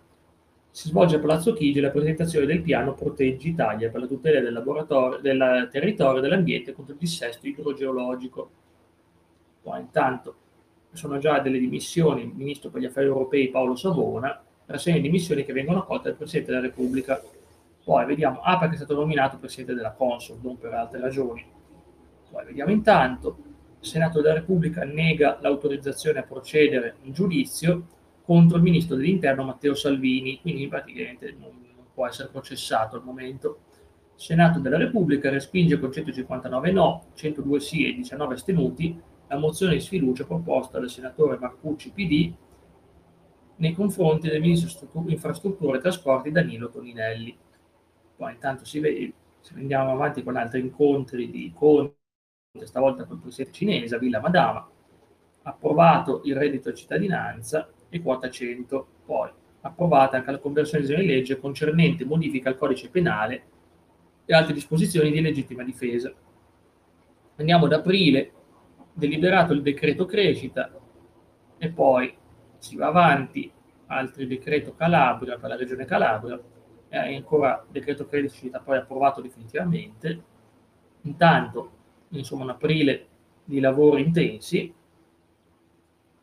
Si 0.76 0.88
svolge 0.88 1.16
a 1.16 1.20
Palazzo 1.20 1.54
Chigi 1.54 1.80
la 1.80 1.88
presentazione 1.88 2.44
del 2.44 2.60
piano 2.60 2.92
Proteggi 2.92 3.48
Italia 3.48 3.88
per 3.88 4.02
la 4.02 4.06
tutela 4.06 4.40
del, 4.40 5.20
del 5.22 5.68
territorio 5.72 6.18
e 6.18 6.20
dell'ambiente 6.20 6.74
contro 6.74 6.92
il 6.92 6.98
dissesto 6.98 7.46
idrogeologico. 7.46 8.50
Poi, 9.62 9.80
intanto 9.80 10.34
sono 10.92 11.16
già 11.16 11.38
delle 11.38 11.58
dimissioni, 11.58 12.24
il 12.24 12.32
ministro 12.34 12.68
per 12.68 12.82
gli 12.82 12.84
affari 12.84 13.06
europei 13.06 13.48
Paolo 13.48 13.74
Savona, 13.74 14.38
rassegna 14.66 14.98
dimissioni 14.98 15.46
che 15.46 15.54
vengono 15.54 15.78
accolte 15.78 16.08
dal 16.08 16.18
Presidente 16.18 16.52
della 16.52 16.66
Repubblica 16.66 17.22
poi 17.82 18.04
vediamo, 18.04 18.40
ah 18.42 18.58
perché 18.58 18.74
è 18.74 18.76
stato 18.76 18.96
nominato 18.96 19.38
presidente 19.38 19.72
della 19.72 19.92
Consul, 19.92 20.40
non 20.42 20.58
per 20.58 20.74
altre 20.74 21.00
ragioni. 21.00 21.42
Poi 22.30 22.44
vediamo 22.44 22.70
intanto, 22.70 23.38
il 23.80 23.86
Senato 23.86 24.20
della 24.20 24.34
Repubblica 24.34 24.84
nega 24.84 25.38
l'autorizzazione 25.40 26.18
a 26.18 26.24
procedere 26.24 26.96
in 27.04 27.14
giudizio 27.14 27.86
contro 28.26 28.56
il 28.56 28.64
ministro 28.64 28.96
dell'Interno 28.96 29.44
Matteo 29.44 29.74
Salvini, 29.74 30.40
quindi 30.40 30.66
praticamente 30.66 31.34
non, 31.38 31.52
non 31.76 31.86
può 31.94 32.08
essere 32.08 32.28
processato 32.28 32.96
al 32.96 33.04
momento. 33.04 33.60
Senato 34.16 34.58
della 34.58 34.78
Repubblica 34.78 35.30
respinge 35.30 35.78
con 35.78 35.92
159 35.92 36.72
no, 36.72 37.04
102 37.14 37.60
sì 37.60 37.86
e 37.86 37.94
19 37.94 38.34
astenuti 38.34 39.00
la 39.28 39.38
mozione 39.38 39.74
di 39.74 39.80
sfiducia 39.80 40.24
proposta 40.24 40.80
dal 40.80 40.90
senatore 40.90 41.38
Marcucci 41.38 41.92
PD 41.92 42.32
nei 43.56 43.74
confronti 43.74 44.28
del 44.28 44.40
ministro 44.40 44.90
infrastrutture 45.06 45.78
e 45.78 45.80
trasporti 45.80 46.32
Danilo 46.32 46.68
Toninelli. 46.68 47.36
Poi 48.16 48.32
intanto 48.32 48.64
si 48.64 48.80
vede, 48.80 49.12
se 49.40 49.54
andiamo 49.54 49.92
avanti 49.92 50.24
con 50.24 50.36
altri 50.36 50.60
incontri 50.60 51.30
di 51.30 51.52
Conte, 51.54 51.94
stavolta 52.62 53.04
con 53.04 53.16
il 53.16 53.22
presidente 53.22 53.56
cinese 53.56 53.98
Villa 53.98 54.20
Madama, 54.20 54.68
approvato 55.42 56.22
il 56.24 56.34
reddito 56.34 56.70
di 56.70 56.76
cittadinanza 56.76 57.68
e 57.96 58.02
quota 58.02 58.30
100, 58.30 58.86
poi 59.04 59.30
approvata 59.60 60.16
anche 60.16 60.30
la 60.30 60.38
conversione 60.38 60.84
di 60.84 61.06
legge 61.06 61.38
concernente 61.38 62.04
modifica 62.04 62.48
al 62.48 62.56
codice 62.56 62.88
penale 62.88 63.42
e 64.24 64.34
altre 64.34 64.54
disposizioni 64.54 65.10
di 65.10 65.20
legittima 65.20 65.62
difesa. 65.62 66.12
Andiamo 67.36 67.66
ad 67.66 67.72
aprile, 67.72 68.32
deliberato 68.92 69.52
il 69.52 69.62
decreto 69.62 70.06
crescita 70.06 70.72
e 71.58 71.68
poi 71.70 72.14
si 72.58 72.76
va 72.76 72.86
avanti, 72.86 73.50
altri 73.86 74.26
decreto 74.26 74.74
Calabria 74.74 75.38
per 75.38 75.50
la 75.50 75.56
regione 75.56 75.84
Calabria, 75.84 76.40
è 76.88 77.14
ancora 77.14 77.64
decreto 77.70 78.06
crescita 78.06 78.60
poi 78.60 78.78
approvato 78.78 79.20
definitivamente. 79.20 80.22
Intanto, 81.02 81.70
insomma, 82.10 82.44
un 82.44 82.50
aprile 82.50 83.06
di 83.44 83.60
lavori 83.60 84.02
intensi, 84.02 84.72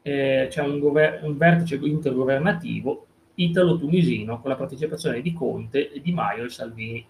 eh, 0.03 0.47
c'è 0.49 0.61
un, 0.61 0.79
gover- 0.79 1.23
un, 1.23 1.37
vertice 1.37 1.75
intergovernativo 1.75 3.07
italo-tunisino 3.35 4.39
con 4.39 4.51
la 4.51 4.57
partecipazione 4.57 5.21
di 5.21 5.33
Conte, 5.33 5.91
Di 6.01 6.11
Maio 6.11 6.43
e 6.43 6.49
Salvini. 6.49 7.07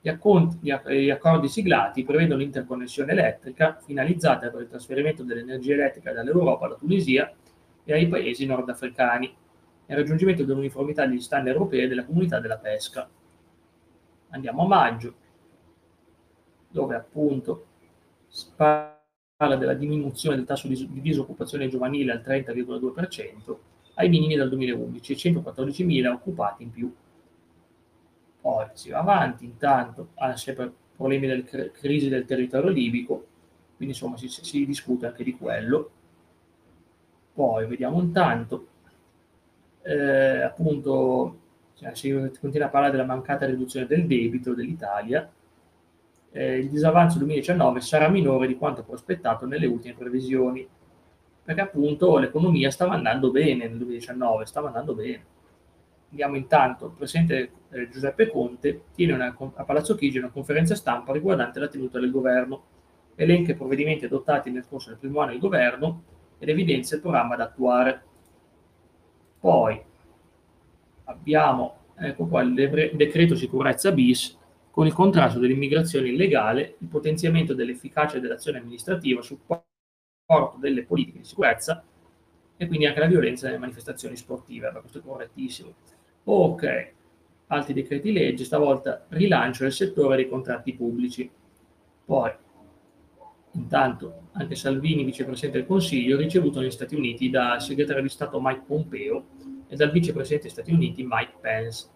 Gli, 0.00 0.08
accont- 0.08 0.58
gli, 0.60 0.70
app- 0.70 0.88
gli 0.88 1.10
accordi 1.10 1.48
siglati 1.48 2.02
prevedono 2.02 2.40
l'interconnessione 2.40 3.12
elettrica 3.12 3.78
finalizzata 3.82 4.50
per 4.50 4.62
il 4.62 4.68
trasferimento 4.68 5.22
dell'energia 5.22 5.74
elettrica 5.74 6.12
dall'Europa 6.12 6.66
alla 6.66 6.74
Tunisia 6.74 7.32
e 7.84 7.92
ai 7.92 8.08
paesi 8.08 8.46
nordafricani 8.46 9.26
e 9.86 9.92
il 9.92 9.98
raggiungimento 9.98 10.44
dell'uniformità 10.44 11.06
degli 11.06 11.20
standard 11.20 11.56
europei 11.56 11.86
della 11.86 12.04
comunità 12.04 12.40
della 12.40 12.58
pesca. 12.58 13.08
Andiamo 14.30 14.62
a 14.62 14.66
maggio, 14.66 15.14
dove 16.70 16.96
appunto 16.96 17.66
si 18.28 18.46
parla 19.36 19.56
della 19.56 19.74
diminuzione 19.74 20.36
del 20.36 20.44
tasso 20.44 20.68
di 20.68 20.88
disoccupazione 21.00 21.68
giovanile 21.68 22.12
al 22.12 22.22
30,2% 22.24 23.56
ai 23.94 24.08
minimi 24.08 24.36
dal 24.36 24.48
2011 24.48 25.12
e 25.12 25.16
114.000 25.16 26.06
occupati 26.10 26.62
in 26.62 26.70
più. 26.70 26.94
Poi 28.40 28.66
si 28.74 28.90
va 28.90 28.98
avanti, 28.98 29.44
intanto 29.44 30.10
ha 30.14 30.36
sempre 30.36 30.72
problemi 30.96 31.26
della 31.26 31.70
crisi 31.70 32.08
del 32.08 32.24
territorio 32.24 32.70
libico, 32.70 33.26
quindi 33.76 33.94
insomma 33.94 34.16
si, 34.16 34.28
si 34.28 34.66
discute 34.66 35.06
anche 35.06 35.24
di 35.24 35.36
quello. 35.36 35.90
Poi 37.32 37.66
vediamo 37.66 38.00
intanto 38.00 38.66
eh, 39.82 40.42
appunto 40.42 41.38
cioè, 41.74 41.94
si 41.94 42.10
continua 42.40 42.66
a 42.66 42.70
parlare 42.70 42.92
della 42.92 43.04
mancata 43.04 43.46
riduzione 43.46 43.86
del 43.86 44.06
debito 44.06 44.54
dell'Italia, 44.54 45.28
eh, 46.36 46.58
il 46.58 46.68
disavanzo 46.68 47.18
2019 47.18 47.80
sarà 47.80 48.08
minore 48.08 48.48
di 48.48 48.56
quanto 48.56 48.82
prospettato 48.82 49.46
nelle 49.46 49.66
ultime 49.66 49.94
previsioni, 49.94 50.66
perché 51.44 51.60
appunto 51.60 52.18
l'economia 52.18 52.72
stava 52.72 52.94
andando 52.94 53.30
bene 53.30 53.68
nel 53.68 53.76
2019, 53.76 54.44
stava 54.44 54.66
andando 54.66 54.94
bene. 54.94 55.24
Andiamo 56.10 56.36
intanto, 56.36 56.86
il 56.86 56.92
presidente 56.96 57.52
eh, 57.70 57.88
Giuseppe 57.88 58.28
Conte 58.28 58.86
tiene 58.94 59.12
una, 59.12 59.36
a 59.54 59.64
Palazzo 59.64 59.94
Chigi 59.94 60.18
una 60.18 60.30
conferenza 60.30 60.74
stampa 60.74 61.12
riguardante 61.12 61.60
la 61.60 61.68
tenuta 61.68 62.00
del 62.00 62.10
governo, 62.10 62.64
elenca 63.14 63.52
i 63.52 63.56
provvedimenti 63.56 64.06
adottati 64.06 64.50
nel 64.50 64.66
corso 64.68 64.88
del 64.88 64.98
primo 64.98 65.20
anno 65.20 65.32
di 65.32 65.38
governo 65.38 66.02
ed 66.38 66.48
evidenzia 66.48 66.96
il 66.96 67.02
programma 67.02 67.36
da 67.36 67.44
attuare. 67.44 68.02
Poi 69.38 69.80
abbiamo, 71.04 71.76
ecco 71.94 72.26
qua, 72.26 72.42
il 72.42 72.54
decreto 72.96 73.36
sicurezza 73.36 73.92
bis 73.92 74.36
con 74.74 74.86
il 74.86 74.92
contrasto 74.92 75.38
dell'immigrazione 75.38 76.08
illegale, 76.08 76.74
il 76.78 76.88
potenziamento 76.88 77.54
dell'efficacia 77.54 78.18
dell'azione 78.18 78.58
amministrativa, 78.58 79.22
supporto 79.22 80.56
delle 80.58 80.82
politiche 80.82 81.18
di 81.18 81.24
sicurezza 81.24 81.84
e 82.56 82.66
quindi 82.66 82.84
anche 82.84 82.98
la 82.98 83.06
violenza 83.06 83.46
nelle 83.46 83.60
manifestazioni 83.60 84.16
sportive. 84.16 84.72
questo 84.80 84.98
è 84.98 85.02
correttissimo. 85.02 85.74
Ok, 86.24 86.92
altri 87.46 87.72
decreti 87.72 88.10
legge, 88.10 88.42
stavolta 88.42 89.06
rilancio 89.10 89.62
del 89.62 89.72
settore 89.72 90.16
dei 90.16 90.28
contratti 90.28 90.74
pubblici. 90.74 91.30
Poi, 92.04 92.32
intanto, 93.52 94.30
anche 94.32 94.56
Salvini, 94.56 95.04
vicepresidente 95.04 95.58
del 95.58 95.68
Consiglio, 95.68 96.16
ricevuto 96.16 96.58
negli 96.58 96.72
Stati 96.72 96.96
Uniti 96.96 97.30
dal 97.30 97.62
segretario 97.62 98.02
di 98.02 98.08
Stato 98.08 98.40
Mike 98.42 98.64
Pompeo 98.66 99.26
e 99.68 99.76
dal 99.76 99.92
vicepresidente 99.92 100.48
degli 100.48 100.52
Stati 100.52 100.72
Uniti 100.72 101.06
Mike 101.08 101.34
Pence. 101.40 101.88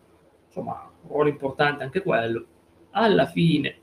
Insomma, 0.46 0.88
un 1.02 1.08
ruolo 1.08 1.28
importante 1.28 1.82
anche 1.82 2.02
quello. 2.02 2.46
Alla 2.90 3.26
fine, 3.26 3.76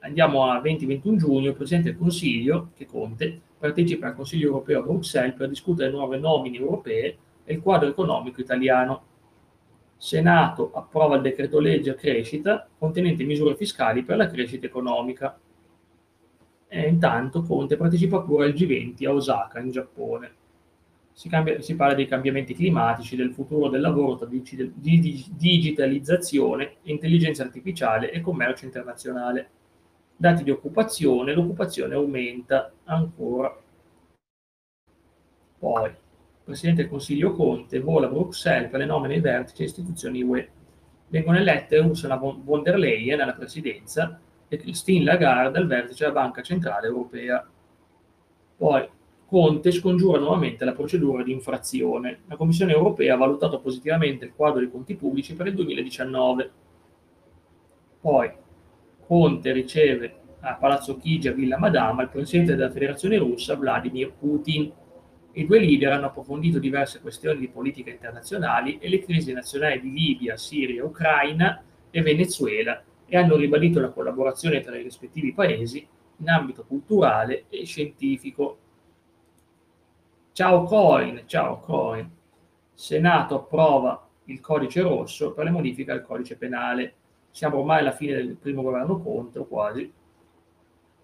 andiamo 0.00 0.44
a 0.44 0.60
20-21 0.60 1.16
giugno, 1.16 1.48
il 1.48 1.54
Presidente 1.56 1.90
del 1.90 1.98
Consiglio, 1.98 2.70
che 2.74 2.86
Conte, 2.86 3.40
partecipa 3.58 4.08
al 4.08 4.14
Consiglio 4.14 4.48
europeo 4.48 4.80
a 4.80 4.82
Bruxelles 4.82 5.34
per 5.34 5.48
discutere 5.48 5.90
nuove 5.90 6.18
nomine 6.18 6.58
europee 6.58 7.16
e 7.44 7.54
il 7.54 7.62
quadro 7.62 7.88
economico 7.88 8.40
italiano. 8.40 9.10
Senato 9.96 10.72
approva 10.74 11.16
il 11.16 11.22
decreto 11.22 11.60
legge 11.60 11.94
crescita 11.94 12.68
contenente 12.76 13.22
misure 13.22 13.54
fiscali 13.54 14.02
per 14.02 14.16
la 14.16 14.26
crescita 14.26 14.66
economica. 14.66 15.38
E 16.66 16.88
intanto 16.88 17.42
Conte 17.42 17.76
partecipa 17.76 18.20
pure 18.20 18.46
al 18.46 18.52
G20 18.52 19.06
a 19.06 19.12
Osaka, 19.12 19.60
in 19.60 19.70
Giappone. 19.70 20.34
Si, 21.14 21.28
cambia, 21.28 21.60
si 21.60 21.76
parla 21.76 21.92
dei 21.94 22.06
cambiamenti 22.06 22.54
climatici, 22.54 23.16
del 23.16 23.32
futuro 23.32 23.68
del 23.68 23.82
lavoro 23.82 24.16
tra 24.16 24.26
digitalizzazione, 24.26 26.76
intelligenza 26.82 27.42
artificiale 27.42 28.10
e 28.10 28.20
commercio 28.20 28.64
internazionale. 28.64 29.50
Dati 30.16 30.42
di 30.42 30.50
occupazione, 30.50 31.34
l'occupazione 31.34 31.94
aumenta 31.94 32.72
ancora. 32.84 33.54
Poi, 35.58 35.88
il 35.88 35.96
Presidente 36.42 36.82
del 36.82 36.90
Consiglio 36.90 37.32
Conte 37.32 37.80
vola 37.80 38.06
a 38.06 38.10
Bruxelles 38.10 38.70
per 38.70 38.80
le 38.80 38.86
nomine 38.86 39.14
ai 39.14 39.20
vertici 39.20 39.62
e 39.62 39.66
istituzioni 39.66 40.22
UE. 40.22 40.48
Vengono 41.08 41.38
elette 41.38 41.78
Ursula 41.78 42.16
von 42.16 42.62
der 42.62 42.78
Leyen 42.78 43.20
alla 43.20 43.34
presidenza 43.34 44.18
e 44.48 44.56
Christine 44.56 45.04
Lagarde 45.04 45.58
al 45.58 45.66
vertice 45.66 46.06
della 46.06 46.20
Banca 46.20 46.42
Centrale 46.42 46.86
Europea. 46.86 47.46
Poi, 48.56 48.88
Conte 49.32 49.70
scongiura 49.70 50.18
nuovamente 50.18 50.62
la 50.66 50.74
procedura 50.74 51.22
di 51.22 51.32
infrazione. 51.32 52.20
La 52.26 52.36
Commissione 52.36 52.72
europea 52.72 53.14
ha 53.14 53.16
valutato 53.16 53.60
positivamente 53.60 54.26
il 54.26 54.34
quadro 54.36 54.60
dei 54.60 54.70
conti 54.70 54.94
pubblici 54.94 55.34
per 55.34 55.46
il 55.46 55.54
2019. 55.54 56.50
Poi 57.98 58.30
Conte 59.06 59.52
riceve 59.52 60.14
a 60.40 60.56
Palazzo 60.56 60.98
Chigi 60.98 61.28
a 61.28 61.32
Villa 61.32 61.56
Madama 61.56 62.02
il 62.02 62.10
presidente 62.10 62.54
della 62.54 62.70
Federazione 62.70 63.16
Russa 63.16 63.56
Vladimir 63.56 64.12
Putin. 64.12 64.70
I 65.32 65.46
due 65.46 65.60
leader 65.60 65.92
hanno 65.92 66.06
approfondito 66.08 66.58
diverse 66.58 67.00
questioni 67.00 67.40
di 67.40 67.48
politica 67.48 67.88
internazionali 67.88 68.76
e 68.80 68.90
le 68.90 69.02
crisi 69.02 69.32
nazionali 69.32 69.80
di 69.80 69.94
Libia, 69.94 70.36
Siria, 70.36 70.84
Ucraina 70.84 71.62
e 71.90 72.02
Venezuela 72.02 72.84
e 73.06 73.16
hanno 73.16 73.36
ribadito 73.36 73.80
la 73.80 73.88
collaborazione 73.88 74.60
tra 74.60 74.76
i 74.76 74.82
rispettivi 74.82 75.32
paesi 75.32 75.88
in 76.18 76.28
ambito 76.28 76.66
culturale 76.66 77.44
e 77.48 77.64
scientifico. 77.64 78.58
Ciao 80.34 80.64
Coin, 80.64 81.24
ciao 81.26 81.58
Coin. 81.58 82.10
Senato 82.72 83.34
approva 83.34 84.08
il 84.24 84.40
codice 84.40 84.80
rosso 84.80 85.34
per 85.34 85.44
le 85.44 85.50
modifiche 85.50 85.90
al 85.90 86.00
codice 86.00 86.36
penale. 86.36 86.94
Siamo 87.30 87.58
ormai 87.58 87.80
alla 87.80 87.92
fine 87.92 88.14
del 88.14 88.36
primo 88.36 88.62
governo 88.62 88.98
Conte, 88.98 89.40
o 89.40 89.44
quasi. 89.44 89.92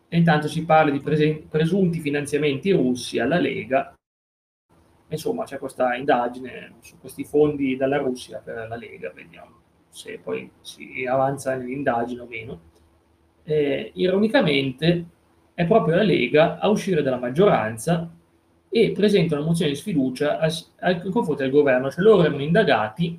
E 0.09 0.17
intanto 0.17 0.49
si 0.49 0.65
parla 0.65 0.91
di 0.91 1.01
presen- 1.01 1.47
presunti 1.47 2.01
finanziamenti 2.01 2.71
russi 2.73 3.19
alla 3.19 3.39
Lega. 3.39 3.95
Insomma, 5.09 5.45
c'è 5.45 5.59
questa 5.59 5.95
indagine 5.95 6.77
su 6.81 6.99
questi 6.99 7.25
fondi 7.25 7.77
dalla 7.77 7.99
Russia 7.99 8.39
per 8.39 8.67
la 8.67 8.77
Lega, 8.77 9.13
vediamo 9.15 9.57
se 9.91 10.21
poi 10.23 10.51
si 10.63 11.05
avanza 11.07 11.55
nell'indagine 11.55 12.23
o 12.23 12.27
meno. 12.27 12.61
Eh, 13.43 13.93
ironicamente, 13.95 15.05
è 15.53 15.67
proprio 15.67 15.97
la 15.97 16.03
Lega 16.03 16.59
a 16.59 16.69
uscire 16.69 17.03
dalla 17.03 17.19
maggioranza 17.19 18.11
e 18.85 18.93
presenta 18.93 19.37
una 19.37 19.45
mozione 19.45 19.73
di 19.73 19.77
sfiducia 19.77 20.39
al, 20.39 21.01
confronto 21.11 21.43
del 21.43 21.51
governo, 21.51 21.91
cioè 21.91 22.03
loro 22.03 22.25
erano 22.25 22.43
indagati 22.43 23.19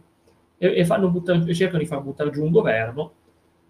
e, 0.57 0.67
e 0.75 0.85
buttare, 0.85 1.53
cercano 1.53 1.79
di 1.79 1.85
far 1.85 2.01
buttare 2.01 2.29
giù 2.29 2.43
un 2.43 2.51
governo, 2.51 3.13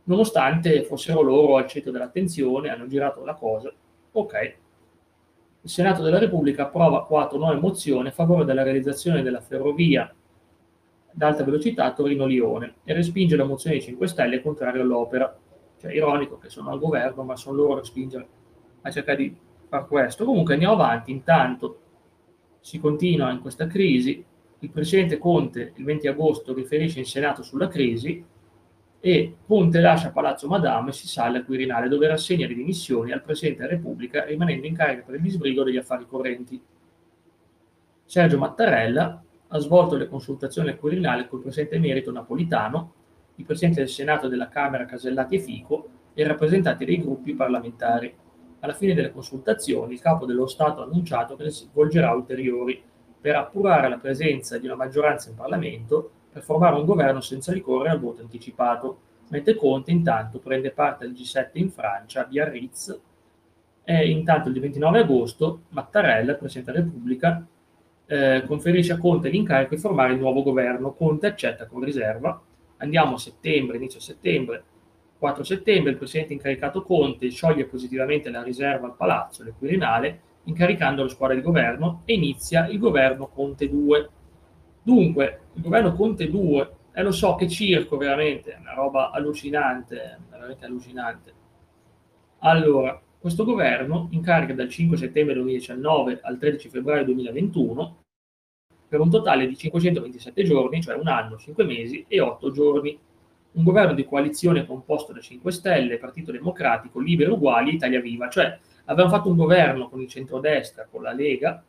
nonostante 0.04 0.84
fossero 0.84 1.22
loro 1.22 1.58
al 1.58 1.68
centro 1.68 1.92
dell'attenzione, 1.92 2.70
hanno 2.70 2.88
girato 2.88 3.24
la 3.24 3.34
cosa. 3.34 3.72
Ok. 4.12 4.56
Il 5.62 5.70
Senato 5.70 6.02
della 6.02 6.20
Repubblica 6.20 6.64
approva 6.64 7.06
quattro 7.06 7.38
nuove 7.38 7.60
mozioni 7.60 8.08
a 8.08 8.12
favore 8.12 8.46
della 8.46 8.64
realizzazione 8.64 9.22
della 9.22 9.42
ferrovia 9.42 10.14
ad 11.14 11.22
alta 11.22 11.44
velocità 11.44 11.92
Torino-Lione 11.92 12.76
e 12.84 12.94
respinge 12.94 13.36
la 13.36 13.44
mozione 13.44 13.78
dei 13.78 13.86
5 13.86 14.08
Stelle 14.08 14.42
contraria 14.42 14.82
all'opera. 14.82 15.38
Cioè, 15.80 15.94
ironico 15.94 16.38
che 16.38 16.50
sono 16.50 16.72
al 16.72 16.80
governo, 16.80 17.24
ma 17.24 17.36
sono 17.36 17.56
loro 17.56 17.80
a 17.80 17.84
spingere 17.84 18.28
a 18.82 18.92
cercare 18.92 19.18
di 19.18 19.38
far 19.70 19.88
questo. 19.88 20.26
Comunque 20.26 20.54
andiamo 20.54 20.74
avanti, 20.74 21.12
intanto 21.12 21.80
si 22.60 22.80
continua 22.80 23.32
in 23.32 23.40
questa 23.40 23.68
crisi, 23.68 24.26
il 24.62 24.70
Presidente 24.72 25.18
Conte 25.18 25.72
il 25.76 25.86
20 25.86 26.08
agosto 26.08 26.54
riferisce 26.54 27.00
in 27.00 27.06
Senato 27.06 27.42
sulla 27.44 27.70
crisi 27.70 28.22
e 29.00 29.36
Conte 29.46 29.80
lascia 29.80 30.12
Palazzo 30.12 30.48
Madame 30.48 30.90
e 30.90 30.94
si 30.94 31.08
sale 31.08 31.38
al 31.38 31.46
Quirinale 31.46 31.88
dove 31.88 32.08
rassegna 32.08 32.46
le 32.46 32.56
dimissioni 32.56 33.14
al 33.14 33.22
Presidente 33.22 33.62
della 33.62 33.76
Repubblica 33.76 34.26
rimanendo 34.26 34.68
in 34.68 34.76
carica 34.76 35.04
per 35.04 35.16
il 35.16 35.22
disbrigo 35.22 35.64
degli 35.64 35.78
affari 35.78 36.06
correnti. 36.06 36.62
Sergio 38.04 38.38
Mattarella 38.38 39.24
ha 39.48 39.60
svolto 39.60 39.96
le 39.96 40.10
consultazioni 40.10 40.70
al 40.70 40.78
Quirinale 40.78 41.28
col 41.28 41.42
Presidente 41.42 41.76
emerito 41.76 42.12
Napolitano, 42.12 42.94
il 43.36 43.46
Presidente 43.46 43.80
del 43.80 43.90
Senato 43.90 44.28
della 44.28 44.50
Camera 44.50 44.84
Casellati 44.84 45.36
e 45.36 45.40
Fico 45.40 45.90
e 46.14 46.24
i 46.24 46.28
rappresentanti 46.28 46.84
dei 46.84 47.00
gruppi 47.00 47.34
parlamentari. 47.34 48.14
Alla 48.62 48.74
fine 48.74 48.94
delle 48.94 49.12
consultazioni, 49.12 49.94
il 49.94 50.02
capo 50.02 50.26
dello 50.26 50.48
Stato 50.48 50.82
ha 50.82 50.84
annunciato 50.84 51.36
che 51.36 51.44
ne 51.44 51.50
svolgerà 51.50 52.12
ulteriori 52.14 52.82
per 53.20 53.36
appurare 53.36 53.88
la 53.90 53.98
presenza 53.98 54.58
di 54.58 54.66
una 54.66 54.76
maggioranza 54.76 55.30
in 55.30 55.36
Parlamento 55.36 56.12
per 56.32 56.44
formare 56.44 56.76
un 56.76 56.86
governo 56.86 57.22
senza 57.22 57.52
ricorrere 57.52 57.92
al 57.92 58.00
voto 58.00 58.22
anticipato, 58.22 59.00
mentre 59.30 59.56
Conte 59.56 59.92
intanto 59.92 60.40
prende 60.40 60.72
parte 60.72 61.06
al 61.06 61.12
G7 61.12 61.50
in 61.54 61.72
Francia, 61.72 62.22
a 62.22 62.26
Biarritz, 62.26 63.00
e 63.84 64.10
intanto 64.10 64.50
il 64.50 64.60
29 64.60 65.00
agosto 65.00 65.62
Mattarella, 65.70 66.36
Presidente 66.36 66.72
della 66.72 66.84
Repubblica, 66.84 67.46
eh, 68.06 68.44
conferisce 68.46 68.94
a 68.94 68.98
Conte 68.98 69.30
l'incarico 69.30 69.76
di 69.76 69.82
formare 69.82 70.14
il 70.14 70.20
nuovo 70.20 70.44
governo. 70.44 70.94
Conte 70.94 71.28
accetta 71.28 71.66
con 71.66 71.84
riserva. 71.84 72.40
Andiamo 72.78 73.16
a 73.16 73.20
settembre, 73.20 73.78
inizio 73.78 74.00
settembre, 74.00 74.64
4 75.20 75.44
settembre 75.44 75.92
il 75.92 75.98
presidente 75.98 76.32
incaricato 76.32 76.82
Conte 76.82 77.30
scioglie 77.30 77.66
positivamente 77.66 78.30
la 78.30 78.42
riserva 78.42 78.88
al 78.88 78.96
Palazzo 78.96 79.44
del 79.44 79.54
Quirinale, 79.58 80.22
incaricando 80.46 81.04
la 81.04 81.10
squadra 81.10 81.36
di 81.36 81.42
governo 81.42 82.04
e 82.06 82.14
inizia 82.14 82.68
il 82.68 82.80
governo 82.80 83.28
Conte 83.28 83.70
2. 83.70 84.10
Dunque, 84.82 85.40
il 85.54 85.62
governo 85.62 85.94
Conte 85.94 86.30
2, 86.30 86.72
e 86.94 87.04
lo 87.04 87.12
so 87.12 87.36
che 87.36 87.50
circo 87.50 87.98
veramente, 87.98 88.54
è 88.54 88.58
una 88.60 88.74
roba 88.74 89.12
allucinante, 89.12 90.20
veramente 90.30 90.66
allucinante. 90.66 91.34
Allora, 92.40 93.00
questo 93.20 93.44
governo 93.44 94.08
incarica 94.12 94.54
dal 94.54 94.70
5 94.70 94.96
settembre 94.96 95.34
2019 95.34 96.22
al 96.24 96.38
13 96.38 96.70
febbraio 96.70 97.04
2021 97.04 97.98
per 98.88 99.02
un 99.02 99.10
totale 99.10 99.46
di 99.46 99.58
527 99.58 100.44
giorni, 100.44 100.82
cioè 100.82 100.96
un 100.96 101.10
anno, 101.10 101.38
5 101.38 101.66
mesi 101.66 102.06
e 102.08 102.22
8 102.22 102.52
giorni 102.52 102.98
un 103.52 103.64
governo 103.64 103.94
di 103.94 104.06
coalizione 104.06 104.66
composto 104.66 105.12
da 105.14 105.20
5 105.20 105.52
Stelle, 105.52 105.98
Partito 105.98 106.32
Democratico, 106.32 107.00
Libero 107.00 107.34
Uguali 107.34 107.74
Italia 107.74 108.00
Viva, 108.00 108.30
cioè 108.30 108.58
avevano 108.86 109.16
fatto 109.16 109.30
un 109.30 109.36
governo 109.36 109.90
con 109.90 110.02
il 110.02 110.08
centrodestra, 110.08 110.88
con 110.90 111.02
la 111.02 111.14
Lega, 111.14 111.64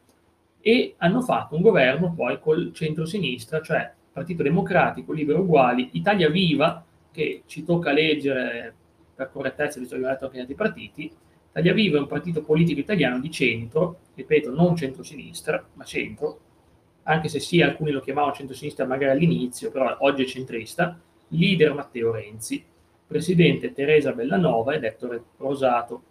e 0.60 0.94
hanno 0.98 1.22
fatto 1.22 1.56
un 1.56 1.62
governo 1.62 2.12
poi 2.12 2.38
col 2.38 2.72
centro-sinistra, 2.72 3.60
cioè 3.62 3.90
Partito 4.12 4.42
Democratico, 4.42 5.12
Libero 5.12 5.40
Uguali, 5.40 5.90
Italia 5.92 6.28
Viva, 6.28 6.84
che 7.10 7.42
ci 7.46 7.64
tocca 7.64 7.92
leggere 7.92 8.74
per 9.14 9.30
correttezza, 9.30 9.78
visto 9.78 9.94
che 9.94 10.02
abbiamo 10.02 10.12
letto 10.12 10.26
anche 10.26 10.40
altri 10.40 10.54
partiti, 10.54 11.12
Italia 11.50 11.72
Viva 11.72 11.96
è 11.96 12.00
un 12.00 12.06
partito 12.06 12.42
politico 12.42 12.78
italiano 12.78 13.18
di 13.18 13.30
centro, 13.30 14.00
ripeto, 14.14 14.52
non 14.52 14.76
centro-sinistra, 14.76 15.64
ma 15.74 15.84
centro, 15.84 16.40
anche 17.04 17.28
se 17.28 17.40
sì, 17.40 17.60
alcuni 17.60 17.90
lo 17.90 18.00
chiamavano 18.00 18.32
centro-sinistra 18.32 18.86
magari 18.86 19.12
all'inizio, 19.12 19.70
però 19.70 19.96
oggi 20.00 20.22
è 20.22 20.26
centrista, 20.26 20.98
leader 21.30 21.74
Matteo 21.74 22.12
Renzi, 22.12 22.64
presidente 23.06 23.72
Teresa 23.72 24.12
Bellanova 24.12 24.74
ed 24.74 24.84
Ettore 24.84 25.22
Rosato. 25.36 26.02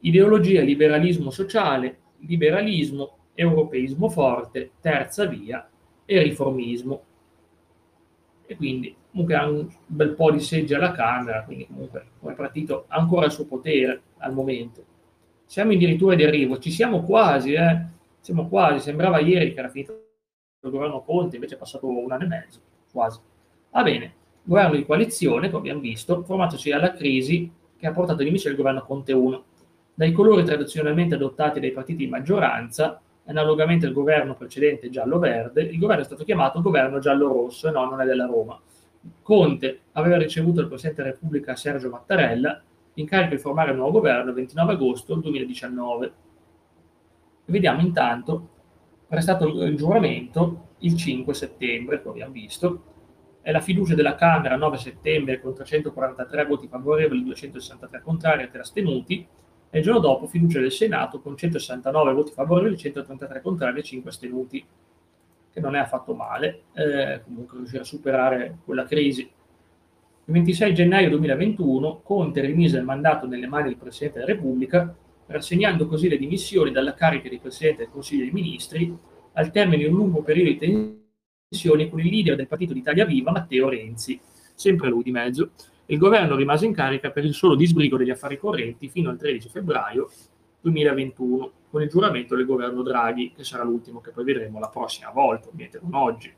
Ideologia 0.00 0.62
liberalismo 0.62 1.30
sociale, 1.30 1.98
liberalismo, 2.20 3.16
europeismo 3.34 4.08
forte, 4.08 4.72
terza 4.80 5.26
via 5.26 5.68
e 6.04 6.22
riformismo. 6.22 7.02
E 8.46 8.56
quindi 8.56 8.94
comunque 9.10 9.34
ha 9.34 9.48
un 9.48 9.68
bel 9.86 10.14
po' 10.14 10.30
di 10.30 10.40
seggi 10.40 10.74
alla 10.74 10.92
Camera, 10.92 11.44
quindi 11.44 11.66
comunque 11.66 12.06
come 12.18 12.34
partito 12.34 12.84
ha 12.88 12.96
ancora 12.96 13.26
il 13.26 13.32
suo 13.32 13.46
potere 13.46 14.02
al 14.18 14.34
momento. 14.34 14.84
Siamo 15.46 15.72
addirittura 15.72 16.14
di 16.14 16.24
arrivo, 16.24 16.58
ci 16.58 16.70
siamo 16.70 17.02
quasi, 17.02 17.52
eh? 17.52 17.86
siamo 18.20 18.48
quasi, 18.48 18.80
sembrava 18.80 19.20
ieri 19.20 19.52
che 19.52 19.58
era 19.58 19.68
finito 19.68 19.92
il 20.60 20.70
governo 20.70 21.02
Conte, 21.02 21.36
invece 21.36 21.54
è 21.54 21.58
passato 21.58 21.86
un 21.86 22.10
anno 22.10 22.24
e 22.24 22.26
mezzo, 22.26 22.60
quasi. 22.90 23.20
Va 23.74 23.82
bene, 23.82 24.14
governo 24.44 24.76
di 24.76 24.86
coalizione, 24.86 25.48
come 25.48 25.58
abbiamo 25.58 25.80
visto, 25.80 26.22
formatosi 26.22 26.70
dalla 26.70 26.92
crisi 26.92 27.50
che 27.76 27.88
ha 27.88 27.90
portato 27.90 28.22
all'inizio 28.22 28.48
il 28.48 28.54
governo 28.54 28.84
Conte 28.84 29.12
1. 29.12 29.44
Dai 29.94 30.12
colori 30.12 30.44
tradizionalmente 30.44 31.16
adottati 31.16 31.58
dai 31.58 31.72
partiti 31.72 32.04
di 32.04 32.08
maggioranza, 32.08 33.02
analogamente 33.24 33.86
al 33.86 33.92
governo 33.92 34.36
precedente 34.36 34.90
giallo-verde, 34.90 35.62
il 35.62 35.76
governo 35.80 36.02
è 36.02 36.04
stato 36.04 36.22
chiamato 36.22 36.62
governo 36.62 37.00
giallo-rosso 37.00 37.66
e 37.66 37.72
no, 37.72 37.90
non 37.90 38.00
è 38.00 38.04
della 38.04 38.26
Roma. 38.26 38.60
Conte 39.22 39.80
aveva 39.94 40.18
ricevuto 40.18 40.60
dal 40.60 40.68
Presidente 40.68 41.02
della 41.02 41.14
Repubblica 41.14 41.56
Sergio 41.56 41.90
Mattarella 41.90 42.62
l'incarico 42.92 43.34
di 43.34 43.40
formare 43.40 43.72
il 43.72 43.76
nuovo 43.78 43.98
governo 43.98 44.28
il 44.28 44.36
29 44.36 44.72
agosto 44.74 45.16
2019. 45.16 46.12
vediamo 47.46 47.80
intanto, 47.80 48.48
è 49.08 49.20
stato 49.20 49.48
il 49.64 49.76
giuramento 49.76 50.68
il 50.78 50.94
5 50.96 51.34
settembre, 51.34 52.00
come 52.00 52.14
abbiamo 52.14 52.32
visto, 52.32 52.93
è 53.44 53.52
la 53.52 53.60
fiducia 53.60 53.94
della 53.94 54.14
Camera 54.14 54.56
9 54.56 54.78
settembre 54.78 55.38
con 55.38 55.54
343 55.54 56.46
voti 56.46 56.66
favorevoli, 56.66 57.22
263 57.24 58.00
contrari 58.00 58.44
e 58.44 58.50
3 58.50 58.60
astenuti, 58.60 59.26
e 59.68 59.78
il 59.78 59.84
giorno 59.84 60.00
dopo 60.00 60.26
fiducia 60.26 60.60
del 60.60 60.72
Senato 60.72 61.20
con 61.20 61.36
169 61.36 62.14
voti 62.14 62.32
favorevoli, 62.32 62.78
133 62.78 63.42
contrari 63.42 63.80
e 63.80 63.82
5 63.82 64.08
astenuti, 64.08 64.64
che 65.52 65.60
non 65.60 65.76
è 65.76 65.78
affatto 65.78 66.14
male, 66.14 66.62
eh, 66.72 67.20
comunque 67.22 67.58
riuscire 67.58 67.82
a 67.82 67.84
superare 67.84 68.60
quella 68.64 68.84
crisi. 68.84 69.20
Il 69.20 70.32
26 70.32 70.72
gennaio 70.72 71.10
2021 71.10 72.00
Conte 72.02 72.40
rimise 72.40 72.78
il 72.78 72.84
mandato 72.84 73.26
nelle 73.26 73.46
mani 73.46 73.68
del 73.68 73.76
Presidente 73.76 74.20
della 74.20 74.32
Repubblica, 74.32 74.96
rassegnando 75.26 75.86
così 75.86 76.08
le 76.08 76.16
dimissioni 76.16 76.70
dalla 76.70 76.94
carica 76.94 77.28
di 77.28 77.38
Presidente 77.38 77.82
del 77.82 77.92
Consiglio 77.92 78.22
dei 78.22 78.32
Ministri 78.32 78.96
al 79.34 79.50
termine 79.50 79.82
di 79.82 79.84
un 79.84 79.96
lungo 79.96 80.22
periodo 80.22 80.48
di 80.48 81.02
tensioni 81.54 81.88
con 81.88 82.00
il 82.00 82.08
leader 82.08 82.34
del 82.34 82.48
Partito 82.48 82.72
d'Italia 82.72 83.04
Viva, 83.04 83.30
Matteo 83.30 83.68
Renzi, 83.68 84.20
sempre 84.54 84.88
lui 84.88 85.04
di 85.04 85.12
mezzo, 85.12 85.50
il 85.86 85.98
governo 85.98 86.34
rimase 86.34 86.66
in 86.66 86.74
carica 86.74 87.10
per 87.10 87.24
il 87.24 87.34
solo 87.34 87.54
disbrigo 87.54 87.96
degli 87.96 88.10
affari 88.10 88.38
correnti 88.38 88.88
fino 88.88 89.10
al 89.10 89.16
13 89.16 89.48
febbraio 89.48 90.10
2021, 90.60 91.52
con 91.70 91.82
il 91.82 91.88
giuramento 91.88 92.34
del 92.34 92.46
governo 92.46 92.82
Draghi, 92.82 93.32
che 93.36 93.44
sarà 93.44 93.62
l'ultimo 93.62 94.00
che 94.00 94.10
poi 94.10 94.24
vedremo 94.24 94.58
la 94.58 94.68
prossima 94.68 95.10
volta, 95.10 95.48
ovviamente 95.48 95.78
non 95.82 95.94
oggi. 95.94 96.32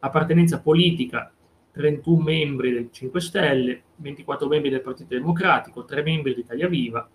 Appartenenza 0.00 0.60
politica, 0.60 1.32
31 1.72 2.22
membri 2.22 2.72
del 2.72 2.88
5 2.90 3.20
Stelle, 3.20 3.82
24 3.96 4.48
membri 4.48 4.70
del 4.70 4.82
Partito 4.82 5.14
Democratico, 5.14 5.84
3 5.84 6.02
membri 6.02 6.34
di 6.34 6.40
Italia 6.40 6.68
Viva, 6.68 7.08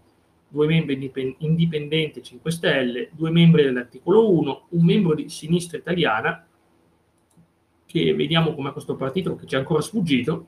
2 0.47 0.67
membri 0.67 1.11
indipendenti 1.39 2.23
5 2.23 2.51
Stelle, 2.51 3.09
2 3.11 3.29
membri 3.29 3.63
dell'articolo 3.63 4.31
1, 4.31 4.67
un 4.69 4.85
membro 4.85 5.13
di 5.13 5.29
Sinistra 5.29 5.77
Italiana, 5.77 6.47
che 7.95 8.13
vediamo 8.13 8.53
come 8.53 8.73
questo 8.73 8.97
partito 8.97 9.38
che 9.38 9.45
ci 9.45 9.55
è 9.55 9.58
ancora 9.58 9.79
sfuggito, 9.79 10.45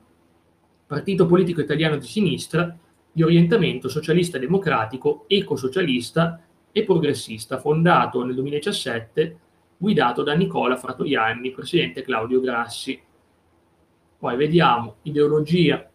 partito 0.86 1.26
politico 1.26 1.62
italiano 1.62 1.96
di 1.96 2.06
sinistra 2.06 2.78
di 3.10 3.24
orientamento 3.24 3.88
socialista 3.88 4.38
democratico, 4.38 5.24
ecosocialista 5.28 6.42
e 6.74 6.84
progressista, 6.84 7.58
fondato 7.58 8.22
nel 8.26 8.36
2017, 8.36 9.40
guidato 9.78 10.24
da 10.24 10.34
Nicola 10.34 10.76
Fratoianni, 10.76 11.52
presidente 11.52 12.02
Claudio 12.02 12.42
Grassi. 12.42 13.02
Poi 14.20 14.36
vediamo 14.36 14.96
ideologia, 15.04 15.90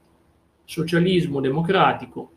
socialismo 0.64 1.40
democratico, 1.42 2.30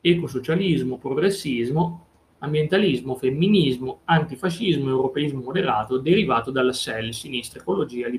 ecosocialismo, 0.00 0.96
progressismo, 0.96 2.06
ambientalismo, 2.38 3.16
femminismo, 3.16 4.02
antifascismo 4.04 4.88
europeismo 4.88 5.40
moderato 5.40 5.98
derivato 5.98 6.52
dalla 6.52 6.72
SEL, 6.72 7.12
sinistra, 7.12 7.60
ecologia 7.60 8.06
e 8.06 8.10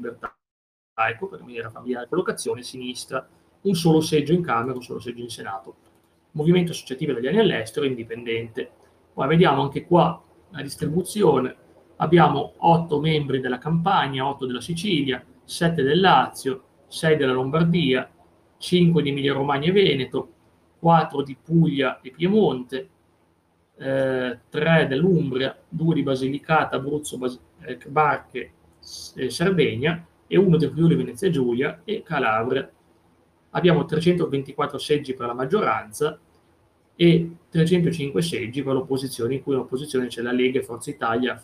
libertà. 1.02 1.10
Ecco, 1.10 1.28
per 1.28 1.42
maniera 1.42 1.70
familiare 1.70 2.08
collocazione, 2.08 2.62
sinistra 2.62 3.28
un 3.62 3.76
solo 3.76 4.02
seggio 4.02 4.34
in 4.34 4.42
Camera, 4.42 4.76
un 4.76 4.84
solo 4.84 5.00
seggio 5.00 5.22
in 5.22 5.30
Senato. 5.30 5.76
Movimento 6.32 6.72
associativo 6.72 7.12
italiani 7.12 7.40
all'estero 7.40 7.86
indipendente. 7.86 8.70
Poi 9.14 9.28
vediamo 9.28 9.62
anche 9.62 9.86
qua 9.86 10.22
la 10.50 10.62
distribuzione. 10.62 11.56
Abbiamo 11.98 12.54
8 12.58 13.00
membri 13.00 13.40
della 13.40 13.58
Campania, 13.58 14.28
8 14.28 14.46
della 14.46 14.62
Sicilia, 14.62 15.24
7 15.44 15.84
del 15.84 16.00
Lazio, 16.00 16.64
6 16.88 17.18
della 17.18 17.34
Lombardia, 17.34 18.10
5 18.58 19.02
di 19.02 19.10
Emilia 19.10 19.34
Romagna 19.34 19.68
e 19.68 19.72
Veneto, 19.72 20.30
4 20.80 21.22
di 21.22 21.38
Puglia 21.44 22.00
e 22.02 22.12
Piemonte, 22.12 22.90
eh, 23.78 24.40
3 24.50 24.88
dell'Umbria, 24.88 25.56
2 25.68 25.96
di 25.96 26.04
Basilicata, 26.04 26.78
Abruzzo, 26.78 27.18
Bas- 27.18 27.40
eh, 27.62 27.78
Barche 27.88 28.54
e 29.16 29.30
Sardegna 29.30 30.06
e 30.32 30.38
1 30.38 30.56
di 30.56 30.68
Friuli 30.70 30.96
Venezia 30.96 31.30
Giulia 31.30 31.82
e 31.84 32.04
Calabria. 32.04 32.72
Abbiamo 33.50 33.84
324 33.84 34.78
seggi 34.78 35.14
per 35.14 35.28
la 35.28 35.34
maggioranza 35.34 36.18
e 36.96 37.32
305 37.50 38.22
seggi 38.22 38.64
per 38.64 38.72
l'opposizione, 38.72 39.34
in 39.34 39.44
cui 39.44 39.56
l'opposizione 39.56 40.08
c'è 40.08 40.22
la 40.22 40.32
Lega, 40.32 40.62
Forza 40.62 40.90
Italia, 40.90 41.38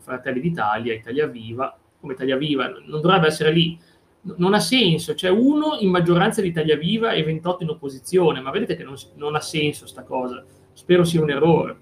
Fratelli 0.00 0.40
d'Italia, 0.40 0.92
Italia 0.92 1.28
Viva, 1.28 1.78
come 2.00 2.14
Italia 2.14 2.36
Viva 2.36 2.66
non 2.66 3.00
dovrebbe 3.00 3.28
essere 3.28 3.52
lì, 3.52 3.78
non 4.22 4.54
ha 4.54 4.60
senso, 4.60 5.14
c'è 5.14 5.28
uno 5.28 5.76
in 5.78 5.90
maggioranza 5.90 6.40
di 6.42 6.48
Italia 6.48 6.76
Viva 6.76 7.12
e 7.12 7.22
28 7.22 7.62
in 7.62 7.68
opposizione, 7.68 8.40
ma 8.40 8.50
vedete 8.50 8.74
che 8.74 8.82
non, 8.82 8.96
non 9.14 9.36
ha 9.36 9.40
senso 9.40 9.86
sta 9.86 10.02
cosa, 10.02 10.44
spero 10.72 11.04
sia 11.04 11.22
un 11.22 11.30
errore. 11.30 11.76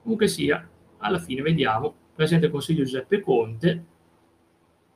Comunque 0.00 0.28
sia, 0.28 0.64
alla 0.98 1.18
fine 1.18 1.42
vediamo, 1.42 1.92
Presidente 2.14 2.46
del 2.46 2.54
Consiglio 2.54 2.84
Giuseppe 2.84 3.20
Conte, 3.20 3.84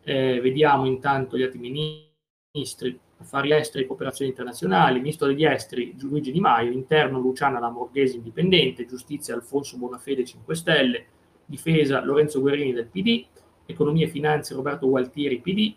eh, 0.04 0.40
vediamo 0.40 0.86
intanto 0.86 1.36
gli 1.36 1.42
altri 1.42 1.58
ministri, 1.58 2.98
affari 3.18 3.52
esteri 3.52 3.84
e 3.84 3.86
cooperazione 3.86 4.30
internazionali, 4.30 5.00
ministro 5.00 5.26
degli 5.26 5.44
esteri 5.44 5.94
Luigi 6.00 6.32
Di 6.32 6.40
Maio, 6.40 6.72
interno 6.72 7.20
Luciana 7.20 7.60
Lamorghese 7.60 8.16
indipendente, 8.16 8.86
giustizia 8.86 9.34
Alfonso 9.34 9.76
Bonafede 9.76 10.24
5 10.24 10.54
Stelle, 10.54 11.06
difesa 11.44 12.04
Lorenzo 12.04 12.40
Guerini 12.40 12.72
del 12.72 12.86
PD, 12.86 13.24
economia 13.66 14.06
e 14.06 14.10
finanze 14.10 14.54
Roberto 14.54 14.88
Gualtieri 14.88 15.40
PD, 15.40 15.74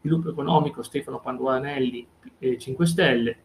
sviluppo 0.00 0.30
economico 0.30 0.82
Stefano 0.82 1.20
Panduanelli 1.20 2.06
5 2.58 2.86
Stelle, 2.86 3.36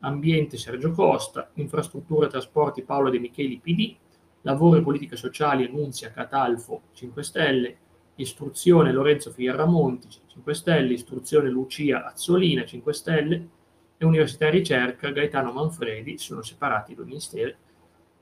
ambiente 0.00 0.56
Sergio 0.56 0.92
Costa, 0.92 1.50
infrastrutture 1.54 2.26
e 2.26 2.30
trasporti 2.30 2.82
Paolo 2.82 3.10
De 3.10 3.18
Micheli 3.18 3.58
PD, 3.58 3.94
lavoro 4.42 4.78
e 4.78 4.82
politiche 4.82 5.16
sociali 5.16 5.70
Nunzia 5.70 6.10
Catalfo 6.10 6.82
5 6.92 7.22
Stelle, 7.22 7.76
istruzione 8.20 8.92
Lorenzo 8.92 9.30
Fierramonti 9.30 10.08
5 10.26 10.54
Stelle, 10.54 10.92
istruzione 10.92 11.48
Lucia 11.48 12.06
Azzolina 12.06 12.64
5 12.64 12.92
Stelle 12.92 13.48
e 13.96 14.04
Università 14.04 14.46
e 14.46 14.50
Ricerca 14.50 15.10
Gaetano 15.10 15.52
Manfredi, 15.52 16.18
sono 16.18 16.42
separati 16.42 16.94
due 16.94 17.04
ministeri, 17.04 17.54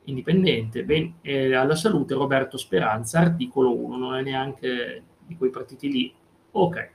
indipendente, 0.04 0.84
ben, 0.84 1.14
eh, 1.20 1.54
alla 1.54 1.76
salute 1.76 2.14
Roberto 2.14 2.56
Speranza, 2.56 3.20
articolo 3.20 3.76
1, 3.76 3.96
non 3.96 4.14
è 4.16 4.22
neanche 4.22 5.02
di 5.26 5.36
quei 5.36 5.50
partiti 5.50 5.90
lì. 5.90 6.12
Ok, 6.52 6.90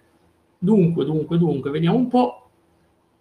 dunque, 0.58 1.06
dunque, 1.06 1.38
dunque, 1.38 1.70
vediamo 1.70 1.98
un 1.98 2.08
po', 2.08 2.50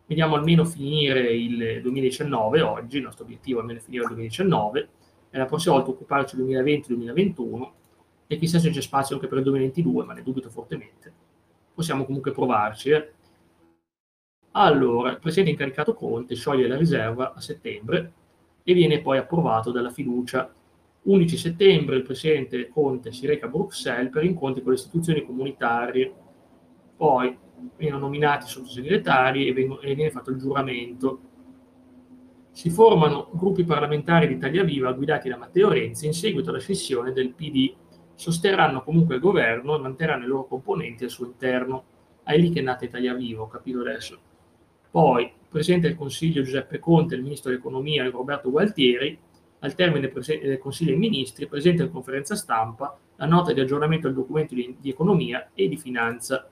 vediamo 0.07 0.35
almeno 0.35 0.65
finire 0.65 1.33
il 1.33 1.81
2019 1.83 2.61
oggi, 2.63 2.97
il 2.97 3.05
nostro 3.05 3.25
obiettivo 3.25 3.59
è 3.59 3.61
almeno 3.61 3.81
finire 3.81 4.03
il 4.03 4.09
2019, 4.09 4.89
e 5.31 5.39
la 5.39 5.47
prossima 5.47 5.75
volta 5.75 5.91
occuparci 5.91 6.37
del 6.37 6.47
2020-2021 6.47 7.71
e 8.33 8.39
chissà 8.39 8.59
se 8.59 8.71
c'è 8.71 8.81
spazio 8.81 9.17
anche 9.17 9.27
per 9.29 9.39
il 9.39 9.45
2022, 9.45 10.05
ma 10.05 10.15
ne 10.15 10.23
dubito 10.23 10.49
fortemente. 10.49 11.13
Possiamo 11.75 12.07
comunque 12.07 12.33
provarci. 12.33 12.89
Eh? 12.89 13.13
Allora, 14.53 15.11
il 15.11 15.19
presidente 15.19 15.51
incaricato 15.51 15.93
Conte 15.93 16.35
scioglie 16.35 16.67
la 16.67 16.79
riserva 16.79 17.35
a 17.35 17.41
settembre 17.43 18.13
e 18.63 18.73
viene 18.73 19.03
poi 19.03 19.19
approvato 19.19 19.71
dalla 19.71 19.91
fiducia. 19.91 20.51
11 21.03 21.37
settembre 21.37 21.97
il 21.97 22.05
presidente 22.05 22.69
Conte 22.69 23.13
si 23.13 23.27
reca 23.27 23.47
a 23.47 23.49
Bruxelles 23.51 24.11
per 24.11 24.25
incontri 24.25 24.63
con 24.63 24.73
le 24.73 24.79
istituzioni 24.79 25.27
comunitarie. 25.27 26.15
poi 26.97 27.37
vengono 27.77 28.01
nominati 28.01 28.49
sottosegretari 28.49 29.47
e, 29.47 29.53
vengono, 29.53 29.81
e 29.81 29.95
viene 29.95 30.11
fatto 30.11 30.31
il 30.31 30.39
giuramento. 30.39 31.21
Si 32.51 32.71
formano 32.71 33.29
gruppi 33.35 33.65
parlamentari 33.65 34.27
di 34.27 34.35
Italia 34.35 34.65
Viva 34.65 34.93
guidati 34.93 35.29
da 35.29 35.37
Matteo 35.37 35.69
Renzi 35.69 36.07
in 36.07 36.15
seguito 36.15 36.49
alla 36.49 36.61
scissione 36.61 37.13
del 37.13 37.35
PD. 37.35 37.75
Sosterranno 38.23 38.85
comunque 38.85 39.17
il 39.17 39.21
governo 39.21 39.75
e 39.75 39.81
manterranno 39.81 40.25
i 40.25 40.29
loro 40.29 40.47
componenti 40.47 41.03
al 41.03 41.11
suo 41.11 41.27
interno. 41.27 41.85
È 42.23 42.37
lì 42.37 42.51
che 42.51 42.61
è 42.61 42.63
nata 42.63 42.85
Italia 42.85 43.15
Viva, 43.15 43.43
ho 43.43 43.49
capito 43.49 43.81
adesso. 43.81 44.17
Poi, 44.93 45.25
il 45.25 45.81
del 45.81 45.97
Consiglio 45.97 46.43
Giuseppe 46.43 46.79
Conte, 46.79 47.17
il 47.17 47.23
Ministro 47.23 47.51
dell'Economia 47.51 48.09
Roberto 48.09 48.49
Gualtieri, 48.49 49.19
al 49.59 49.75
termine 49.75 50.09
del 50.09 50.59
Consiglio 50.61 50.91
dei 50.91 50.99
Ministri, 51.01 51.49
presenta 51.49 51.83
in 51.83 51.91
conferenza 51.91 52.37
stampa 52.37 52.97
la 53.17 53.27
nota 53.27 53.53
di 53.53 53.59
aggiornamento 53.59 54.07
del 54.07 54.17
documento 54.17 54.55
di, 54.55 54.77
di 54.79 54.91
economia 54.91 55.51
e 55.53 55.67
di 55.67 55.77
finanza 55.77 56.49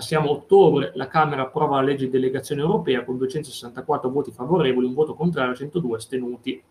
siamo 0.00 0.28
a 0.28 0.32
ottobre, 0.32 0.92
la 0.94 1.08
Camera 1.08 1.42
approva 1.42 1.76
la 1.76 1.82
legge 1.82 2.04
di 2.04 2.10
delegazione 2.10 2.60
europea 2.60 3.04
con 3.04 3.16
264 3.16 4.10
voti 4.10 4.30
favorevoli, 4.30 4.86
un 4.86 4.94
voto 4.94 5.14
contrario 5.14 5.54
e 5.54 5.56
102 5.56 5.96
astenuti. 5.96 6.62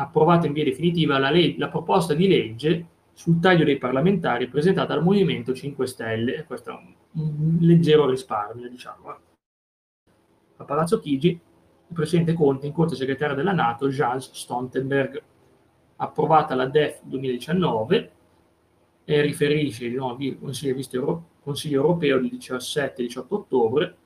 Approvata 0.00 0.46
in 0.46 0.52
via 0.52 0.64
definitiva 0.64 1.18
la, 1.18 1.30
le- 1.30 1.56
la, 1.58 1.68
proposta 1.68 2.14
di 2.14 2.28
legge 2.28 2.86
sul 3.12 3.40
taglio 3.40 3.64
dei 3.64 3.78
parlamentari 3.78 4.48
presentata 4.48 4.94
dal 4.94 5.02
Movimento 5.02 5.52
5 5.52 5.86
Stelle, 5.86 6.44
questo 6.44 6.70
è 6.70 6.72
un, 6.72 6.94
un 7.22 7.58
leggero 7.60 8.08
risparmio, 8.08 8.68
diciamo. 8.68 9.10
Eh. 9.10 9.16
A 10.58 10.64
Palazzo 10.64 11.00
Chigi, 11.00 11.30
il 11.30 11.94
Presidente 11.94 12.34
Conte 12.34 12.66
incontra 12.66 12.94
il 12.94 13.00
segretario 13.00 13.34
della 13.34 13.52
Nato, 13.52 13.88
Jans 13.88 14.30
Stoltenberg. 14.32 15.22
Approvata 15.96 16.54
la 16.54 16.66
DEF 16.66 17.00
2019, 17.02 18.12
e 19.10 19.22
riferisce 19.22 19.86
il 19.86 19.94
nuovo 19.94 20.18
Consiglio, 20.38 21.24
Consiglio 21.42 21.80
europeo 21.80 22.20
del 22.20 22.30
17-18 22.30 23.24
ottobre, 23.28 23.96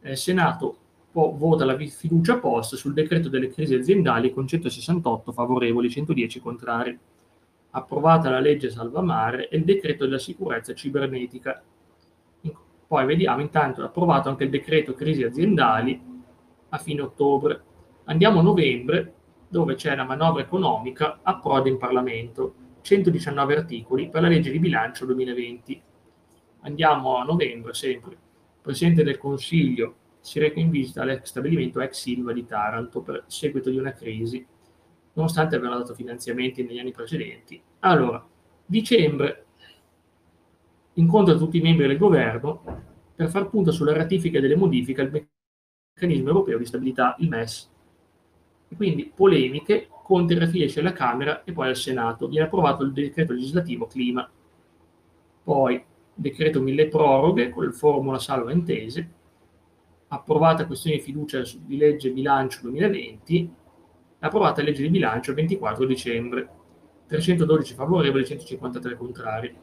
il 0.00 0.16
Senato 0.16 0.78
vota 1.12 1.64
la 1.64 1.76
fiducia 1.76 2.38
posta 2.38 2.76
sul 2.76 2.92
decreto 2.92 3.28
delle 3.28 3.48
crisi 3.48 3.74
aziendali 3.74 4.32
con 4.32 4.46
168 4.46 5.32
favorevoli, 5.32 5.90
110 5.90 6.40
contrari. 6.40 6.98
Approvata 7.70 8.30
la 8.30 8.40
legge 8.40 8.70
Salvamare 8.70 9.48
e 9.48 9.56
il 9.56 9.64
decreto 9.64 10.04
della 10.04 10.18
sicurezza 10.18 10.74
cibernetica. 10.74 11.62
Poi 12.86 13.06
vediamo 13.06 13.40
intanto 13.40 13.84
approvato 13.84 14.28
anche 14.28 14.44
il 14.44 14.50
decreto 14.50 14.94
crisi 14.94 15.22
aziendali 15.22 16.00
a 16.68 16.78
fine 16.78 17.02
ottobre. 17.02 17.62
Andiamo 18.04 18.40
a 18.40 18.42
novembre, 18.42 19.14
dove 19.48 19.74
c'è 19.74 19.94
la 19.94 20.04
manovra 20.04 20.42
economica, 20.42 21.20
approda 21.22 21.68
in 21.68 21.78
Parlamento 21.78 22.54
119 22.82 23.56
articoli 23.56 24.08
per 24.08 24.22
la 24.22 24.28
legge 24.28 24.50
di 24.50 24.58
bilancio 24.58 25.06
2020. 25.06 25.82
Andiamo 26.62 27.16
a 27.16 27.24
novembre 27.24 27.74
sempre. 27.74 28.16
Presidente 28.60 29.04
del 29.04 29.18
Consiglio 29.18 29.94
si 30.20 30.38
reca 30.38 30.60
in 30.60 30.70
visita 30.70 31.02
all'ex 31.02 31.24
stabilimento 31.24 31.80
ex 31.80 32.00
Silva 32.00 32.32
di 32.32 32.44
Taranto 32.44 33.00
per 33.00 33.24
seguito 33.26 33.70
di 33.70 33.78
una 33.78 33.92
crisi, 33.92 34.44
nonostante 35.14 35.56
avevano 35.56 35.80
dato 35.80 35.94
finanziamenti 35.94 36.62
negli 36.62 36.78
anni 36.78 36.92
precedenti. 36.92 37.60
Allora, 37.80 38.24
dicembre, 38.64 39.46
incontra 40.94 41.36
tutti 41.36 41.58
i 41.58 41.62
membri 41.62 41.86
del 41.86 41.98
governo 41.98 42.62
per 43.14 43.28
far 43.28 43.48
punto 43.48 43.72
sulla 43.72 43.92
ratifica 43.92 44.40
delle 44.40 44.56
modifiche 44.56 45.00
al 45.00 45.26
meccanismo 45.92 46.28
europeo 46.28 46.58
di 46.58 46.66
stabilità, 46.66 47.16
il 47.18 47.28
MES. 47.28 47.70
Quindi 48.76 49.12
polemiche 49.14 49.88
Conte 50.10 50.36
riferisce 50.36 50.80
alla 50.80 50.92
Camera 50.92 51.44
e 51.44 51.52
poi 51.52 51.68
al 51.68 51.76
Senato. 51.76 52.26
Viene 52.26 52.46
approvato 52.46 52.82
il 52.82 52.92
decreto 52.92 53.32
legislativo 53.32 53.86
clima. 53.86 54.28
Poi 55.44 55.84
decreto 56.12 56.60
mille 56.60 56.88
proroghe 56.88 57.50
con 57.50 57.64
il 57.64 57.72
formula 57.72 58.18
salva 58.18 58.50
intese. 58.50 59.08
Approvata 60.12 60.66
questione 60.66 60.96
di 60.96 61.02
fiducia 61.02 61.40
di 61.56 61.76
legge 61.76 62.10
bilancio 62.10 62.62
2020. 62.62 63.54
Approvata 64.18 64.60
legge 64.60 64.82
di 64.82 64.90
bilancio 64.90 65.30
il 65.30 65.36
24 65.36 65.84
dicembre. 65.86 66.48
312 67.06 67.74
favorevoli, 67.74 68.26
153 68.26 68.96
contrari. 68.96 69.56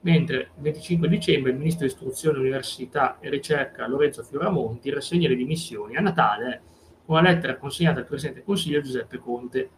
Mentre 0.00 0.36
il 0.54 0.62
25 0.62 1.08
dicembre 1.08 1.52
il 1.52 1.56
ministro 1.56 1.86
di 1.86 1.92
istruzione, 1.92 2.38
università 2.40 3.18
e 3.20 3.30
ricerca 3.30 3.88
Lorenzo 3.88 4.22
Fioramonti 4.22 4.90
rassegna 4.90 5.28
le 5.28 5.34
dimissioni 5.34 5.96
a 5.96 6.00
Natale 6.00 6.54
eh, 6.54 6.60
una 7.06 7.22
lettera 7.22 7.56
consegnata 7.56 8.00
al 8.00 8.06
Presidente 8.06 8.40
del 8.40 8.46
Consiglio 8.46 8.82
Giuseppe 8.82 9.16
Conte. 9.16 9.58
Il 9.58 9.70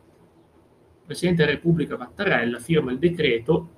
Presidente 1.07 1.45
della 1.45 1.55
Repubblica 1.55 1.97
Mattarella 1.97 2.59
firma 2.59 2.91
il 2.91 2.99
decreto 2.99 3.69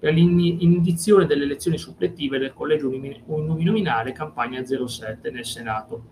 per 0.00 0.14
l'indizione 0.14 1.26
delle 1.26 1.44
elezioni 1.44 1.76
supplettive 1.76 2.38
del 2.38 2.54
collegio 2.54 2.88
uninominale 2.88 4.12
campagna 4.12 4.64
07 4.64 5.30
nel 5.30 5.44
Senato. 5.44 6.02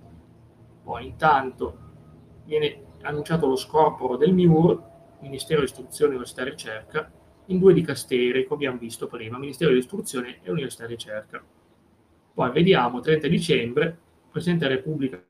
Poi 0.82 1.06
intanto 1.06 1.78
viene 2.44 2.84
annunciato 3.00 3.46
lo 3.46 3.56
scorporo 3.56 4.18
del 4.18 4.34
MIUR, 4.34 4.82
Ministero 5.20 5.60
dell'Istruzione, 5.60 6.10
Università 6.10 6.42
e 6.42 6.50
Ricerca, 6.50 7.12
in 7.46 7.58
due 7.58 7.72
dicasteri, 7.72 8.44
come 8.44 8.56
abbiamo 8.56 8.78
visto 8.78 9.06
prima, 9.06 9.38
Ministero 9.38 9.70
dell'Istruzione 9.70 10.40
e 10.42 10.50
Università 10.50 10.84
e 10.84 10.88
Ricerca. 10.88 11.42
Poi 12.34 12.50
vediamo, 12.52 13.00
30 13.00 13.26
dicembre, 13.26 13.98
Presidente 14.30 14.66
della 14.66 14.76
Repubblica 14.76 15.24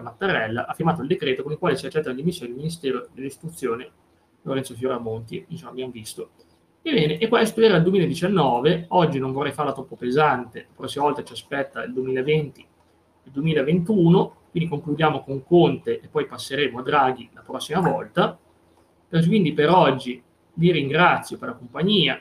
Mattarella 0.00 0.66
ha 0.66 0.72
firmato 0.72 1.02
il 1.02 1.08
decreto 1.08 1.42
con 1.42 1.52
il 1.52 1.58
quale 1.58 1.76
si 1.76 1.84
accetta 1.84 2.08
le 2.08 2.14
dimissioni 2.14 2.52
del 2.52 2.58
Ministero 2.58 3.06
dell'Istruzione 3.12 3.90
Lorenzo 4.40 4.74
Fioramonti, 4.74 5.44
insomma 5.48 5.72
abbiamo 5.72 5.92
visto. 5.92 6.30
Ebbene, 6.84 7.18
e 7.18 7.28
questo 7.28 7.60
era 7.60 7.76
il 7.76 7.82
2019, 7.84 8.86
oggi 8.88 9.20
non 9.20 9.30
vorrei 9.30 9.52
farla 9.52 9.72
troppo 9.72 9.94
pesante, 9.94 10.66
la 10.68 10.74
prossima 10.74 11.04
volta 11.04 11.22
ci 11.22 11.32
aspetta 11.32 11.84
il 11.84 11.92
2020, 11.92 12.66
il 13.22 13.30
2021, 13.30 14.36
quindi 14.50 14.68
concludiamo 14.68 15.22
con 15.22 15.44
Conte 15.44 16.00
e 16.00 16.08
poi 16.08 16.26
passeremo 16.26 16.80
a 16.80 16.82
Draghi 16.82 17.30
la 17.34 17.42
prossima 17.42 17.78
volta. 17.78 18.36
Quindi 19.08 19.52
per 19.52 19.70
oggi 19.70 20.20
vi 20.54 20.72
ringrazio 20.72 21.38
per 21.38 21.50
la 21.50 21.54
compagnia, 21.54 22.20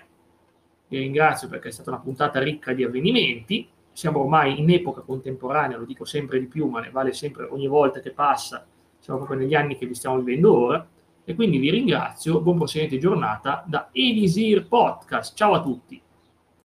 vi 0.89 0.97
ringrazio 0.99 1.47
perché 1.47 1.69
è 1.69 1.71
stata 1.71 1.89
una 1.89 1.99
puntata 1.99 2.39
ricca 2.39 2.71
di 2.73 2.83
avvenimenti, 2.83 3.67
siamo 3.91 4.19
ormai 4.19 4.59
in 4.59 4.69
epoca 4.69 5.01
contemporanea, 5.01 5.77
lo 5.77 5.85
dico 5.85 6.05
sempre 6.05 6.39
di 6.39 6.45
più, 6.45 6.67
ma 6.67 6.81
ne 6.81 6.91
vale 6.91 7.13
sempre 7.13 7.45
ogni 7.45 7.67
volta 7.67 7.99
che 7.99 8.11
passa, 8.11 8.67
siamo 8.99 9.21
proprio 9.21 9.39
negli 9.39 9.55
anni 9.55 9.75
che 9.75 9.87
vi 9.87 9.95
stiamo 9.95 10.19
vivendo 10.19 10.55
ora, 10.55 10.87
e 11.23 11.35
quindi 11.35 11.57
vi 11.57 11.69
ringrazio, 11.69 12.41
buon 12.41 12.57
proseguimento 12.57 12.95
di 12.95 13.01
giornata 13.01 13.63
da 13.67 13.89
Elisir 13.91 14.67
Podcast, 14.67 15.35
ciao 15.35 15.53
a 15.53 15.61
tutti! 15.61 16.01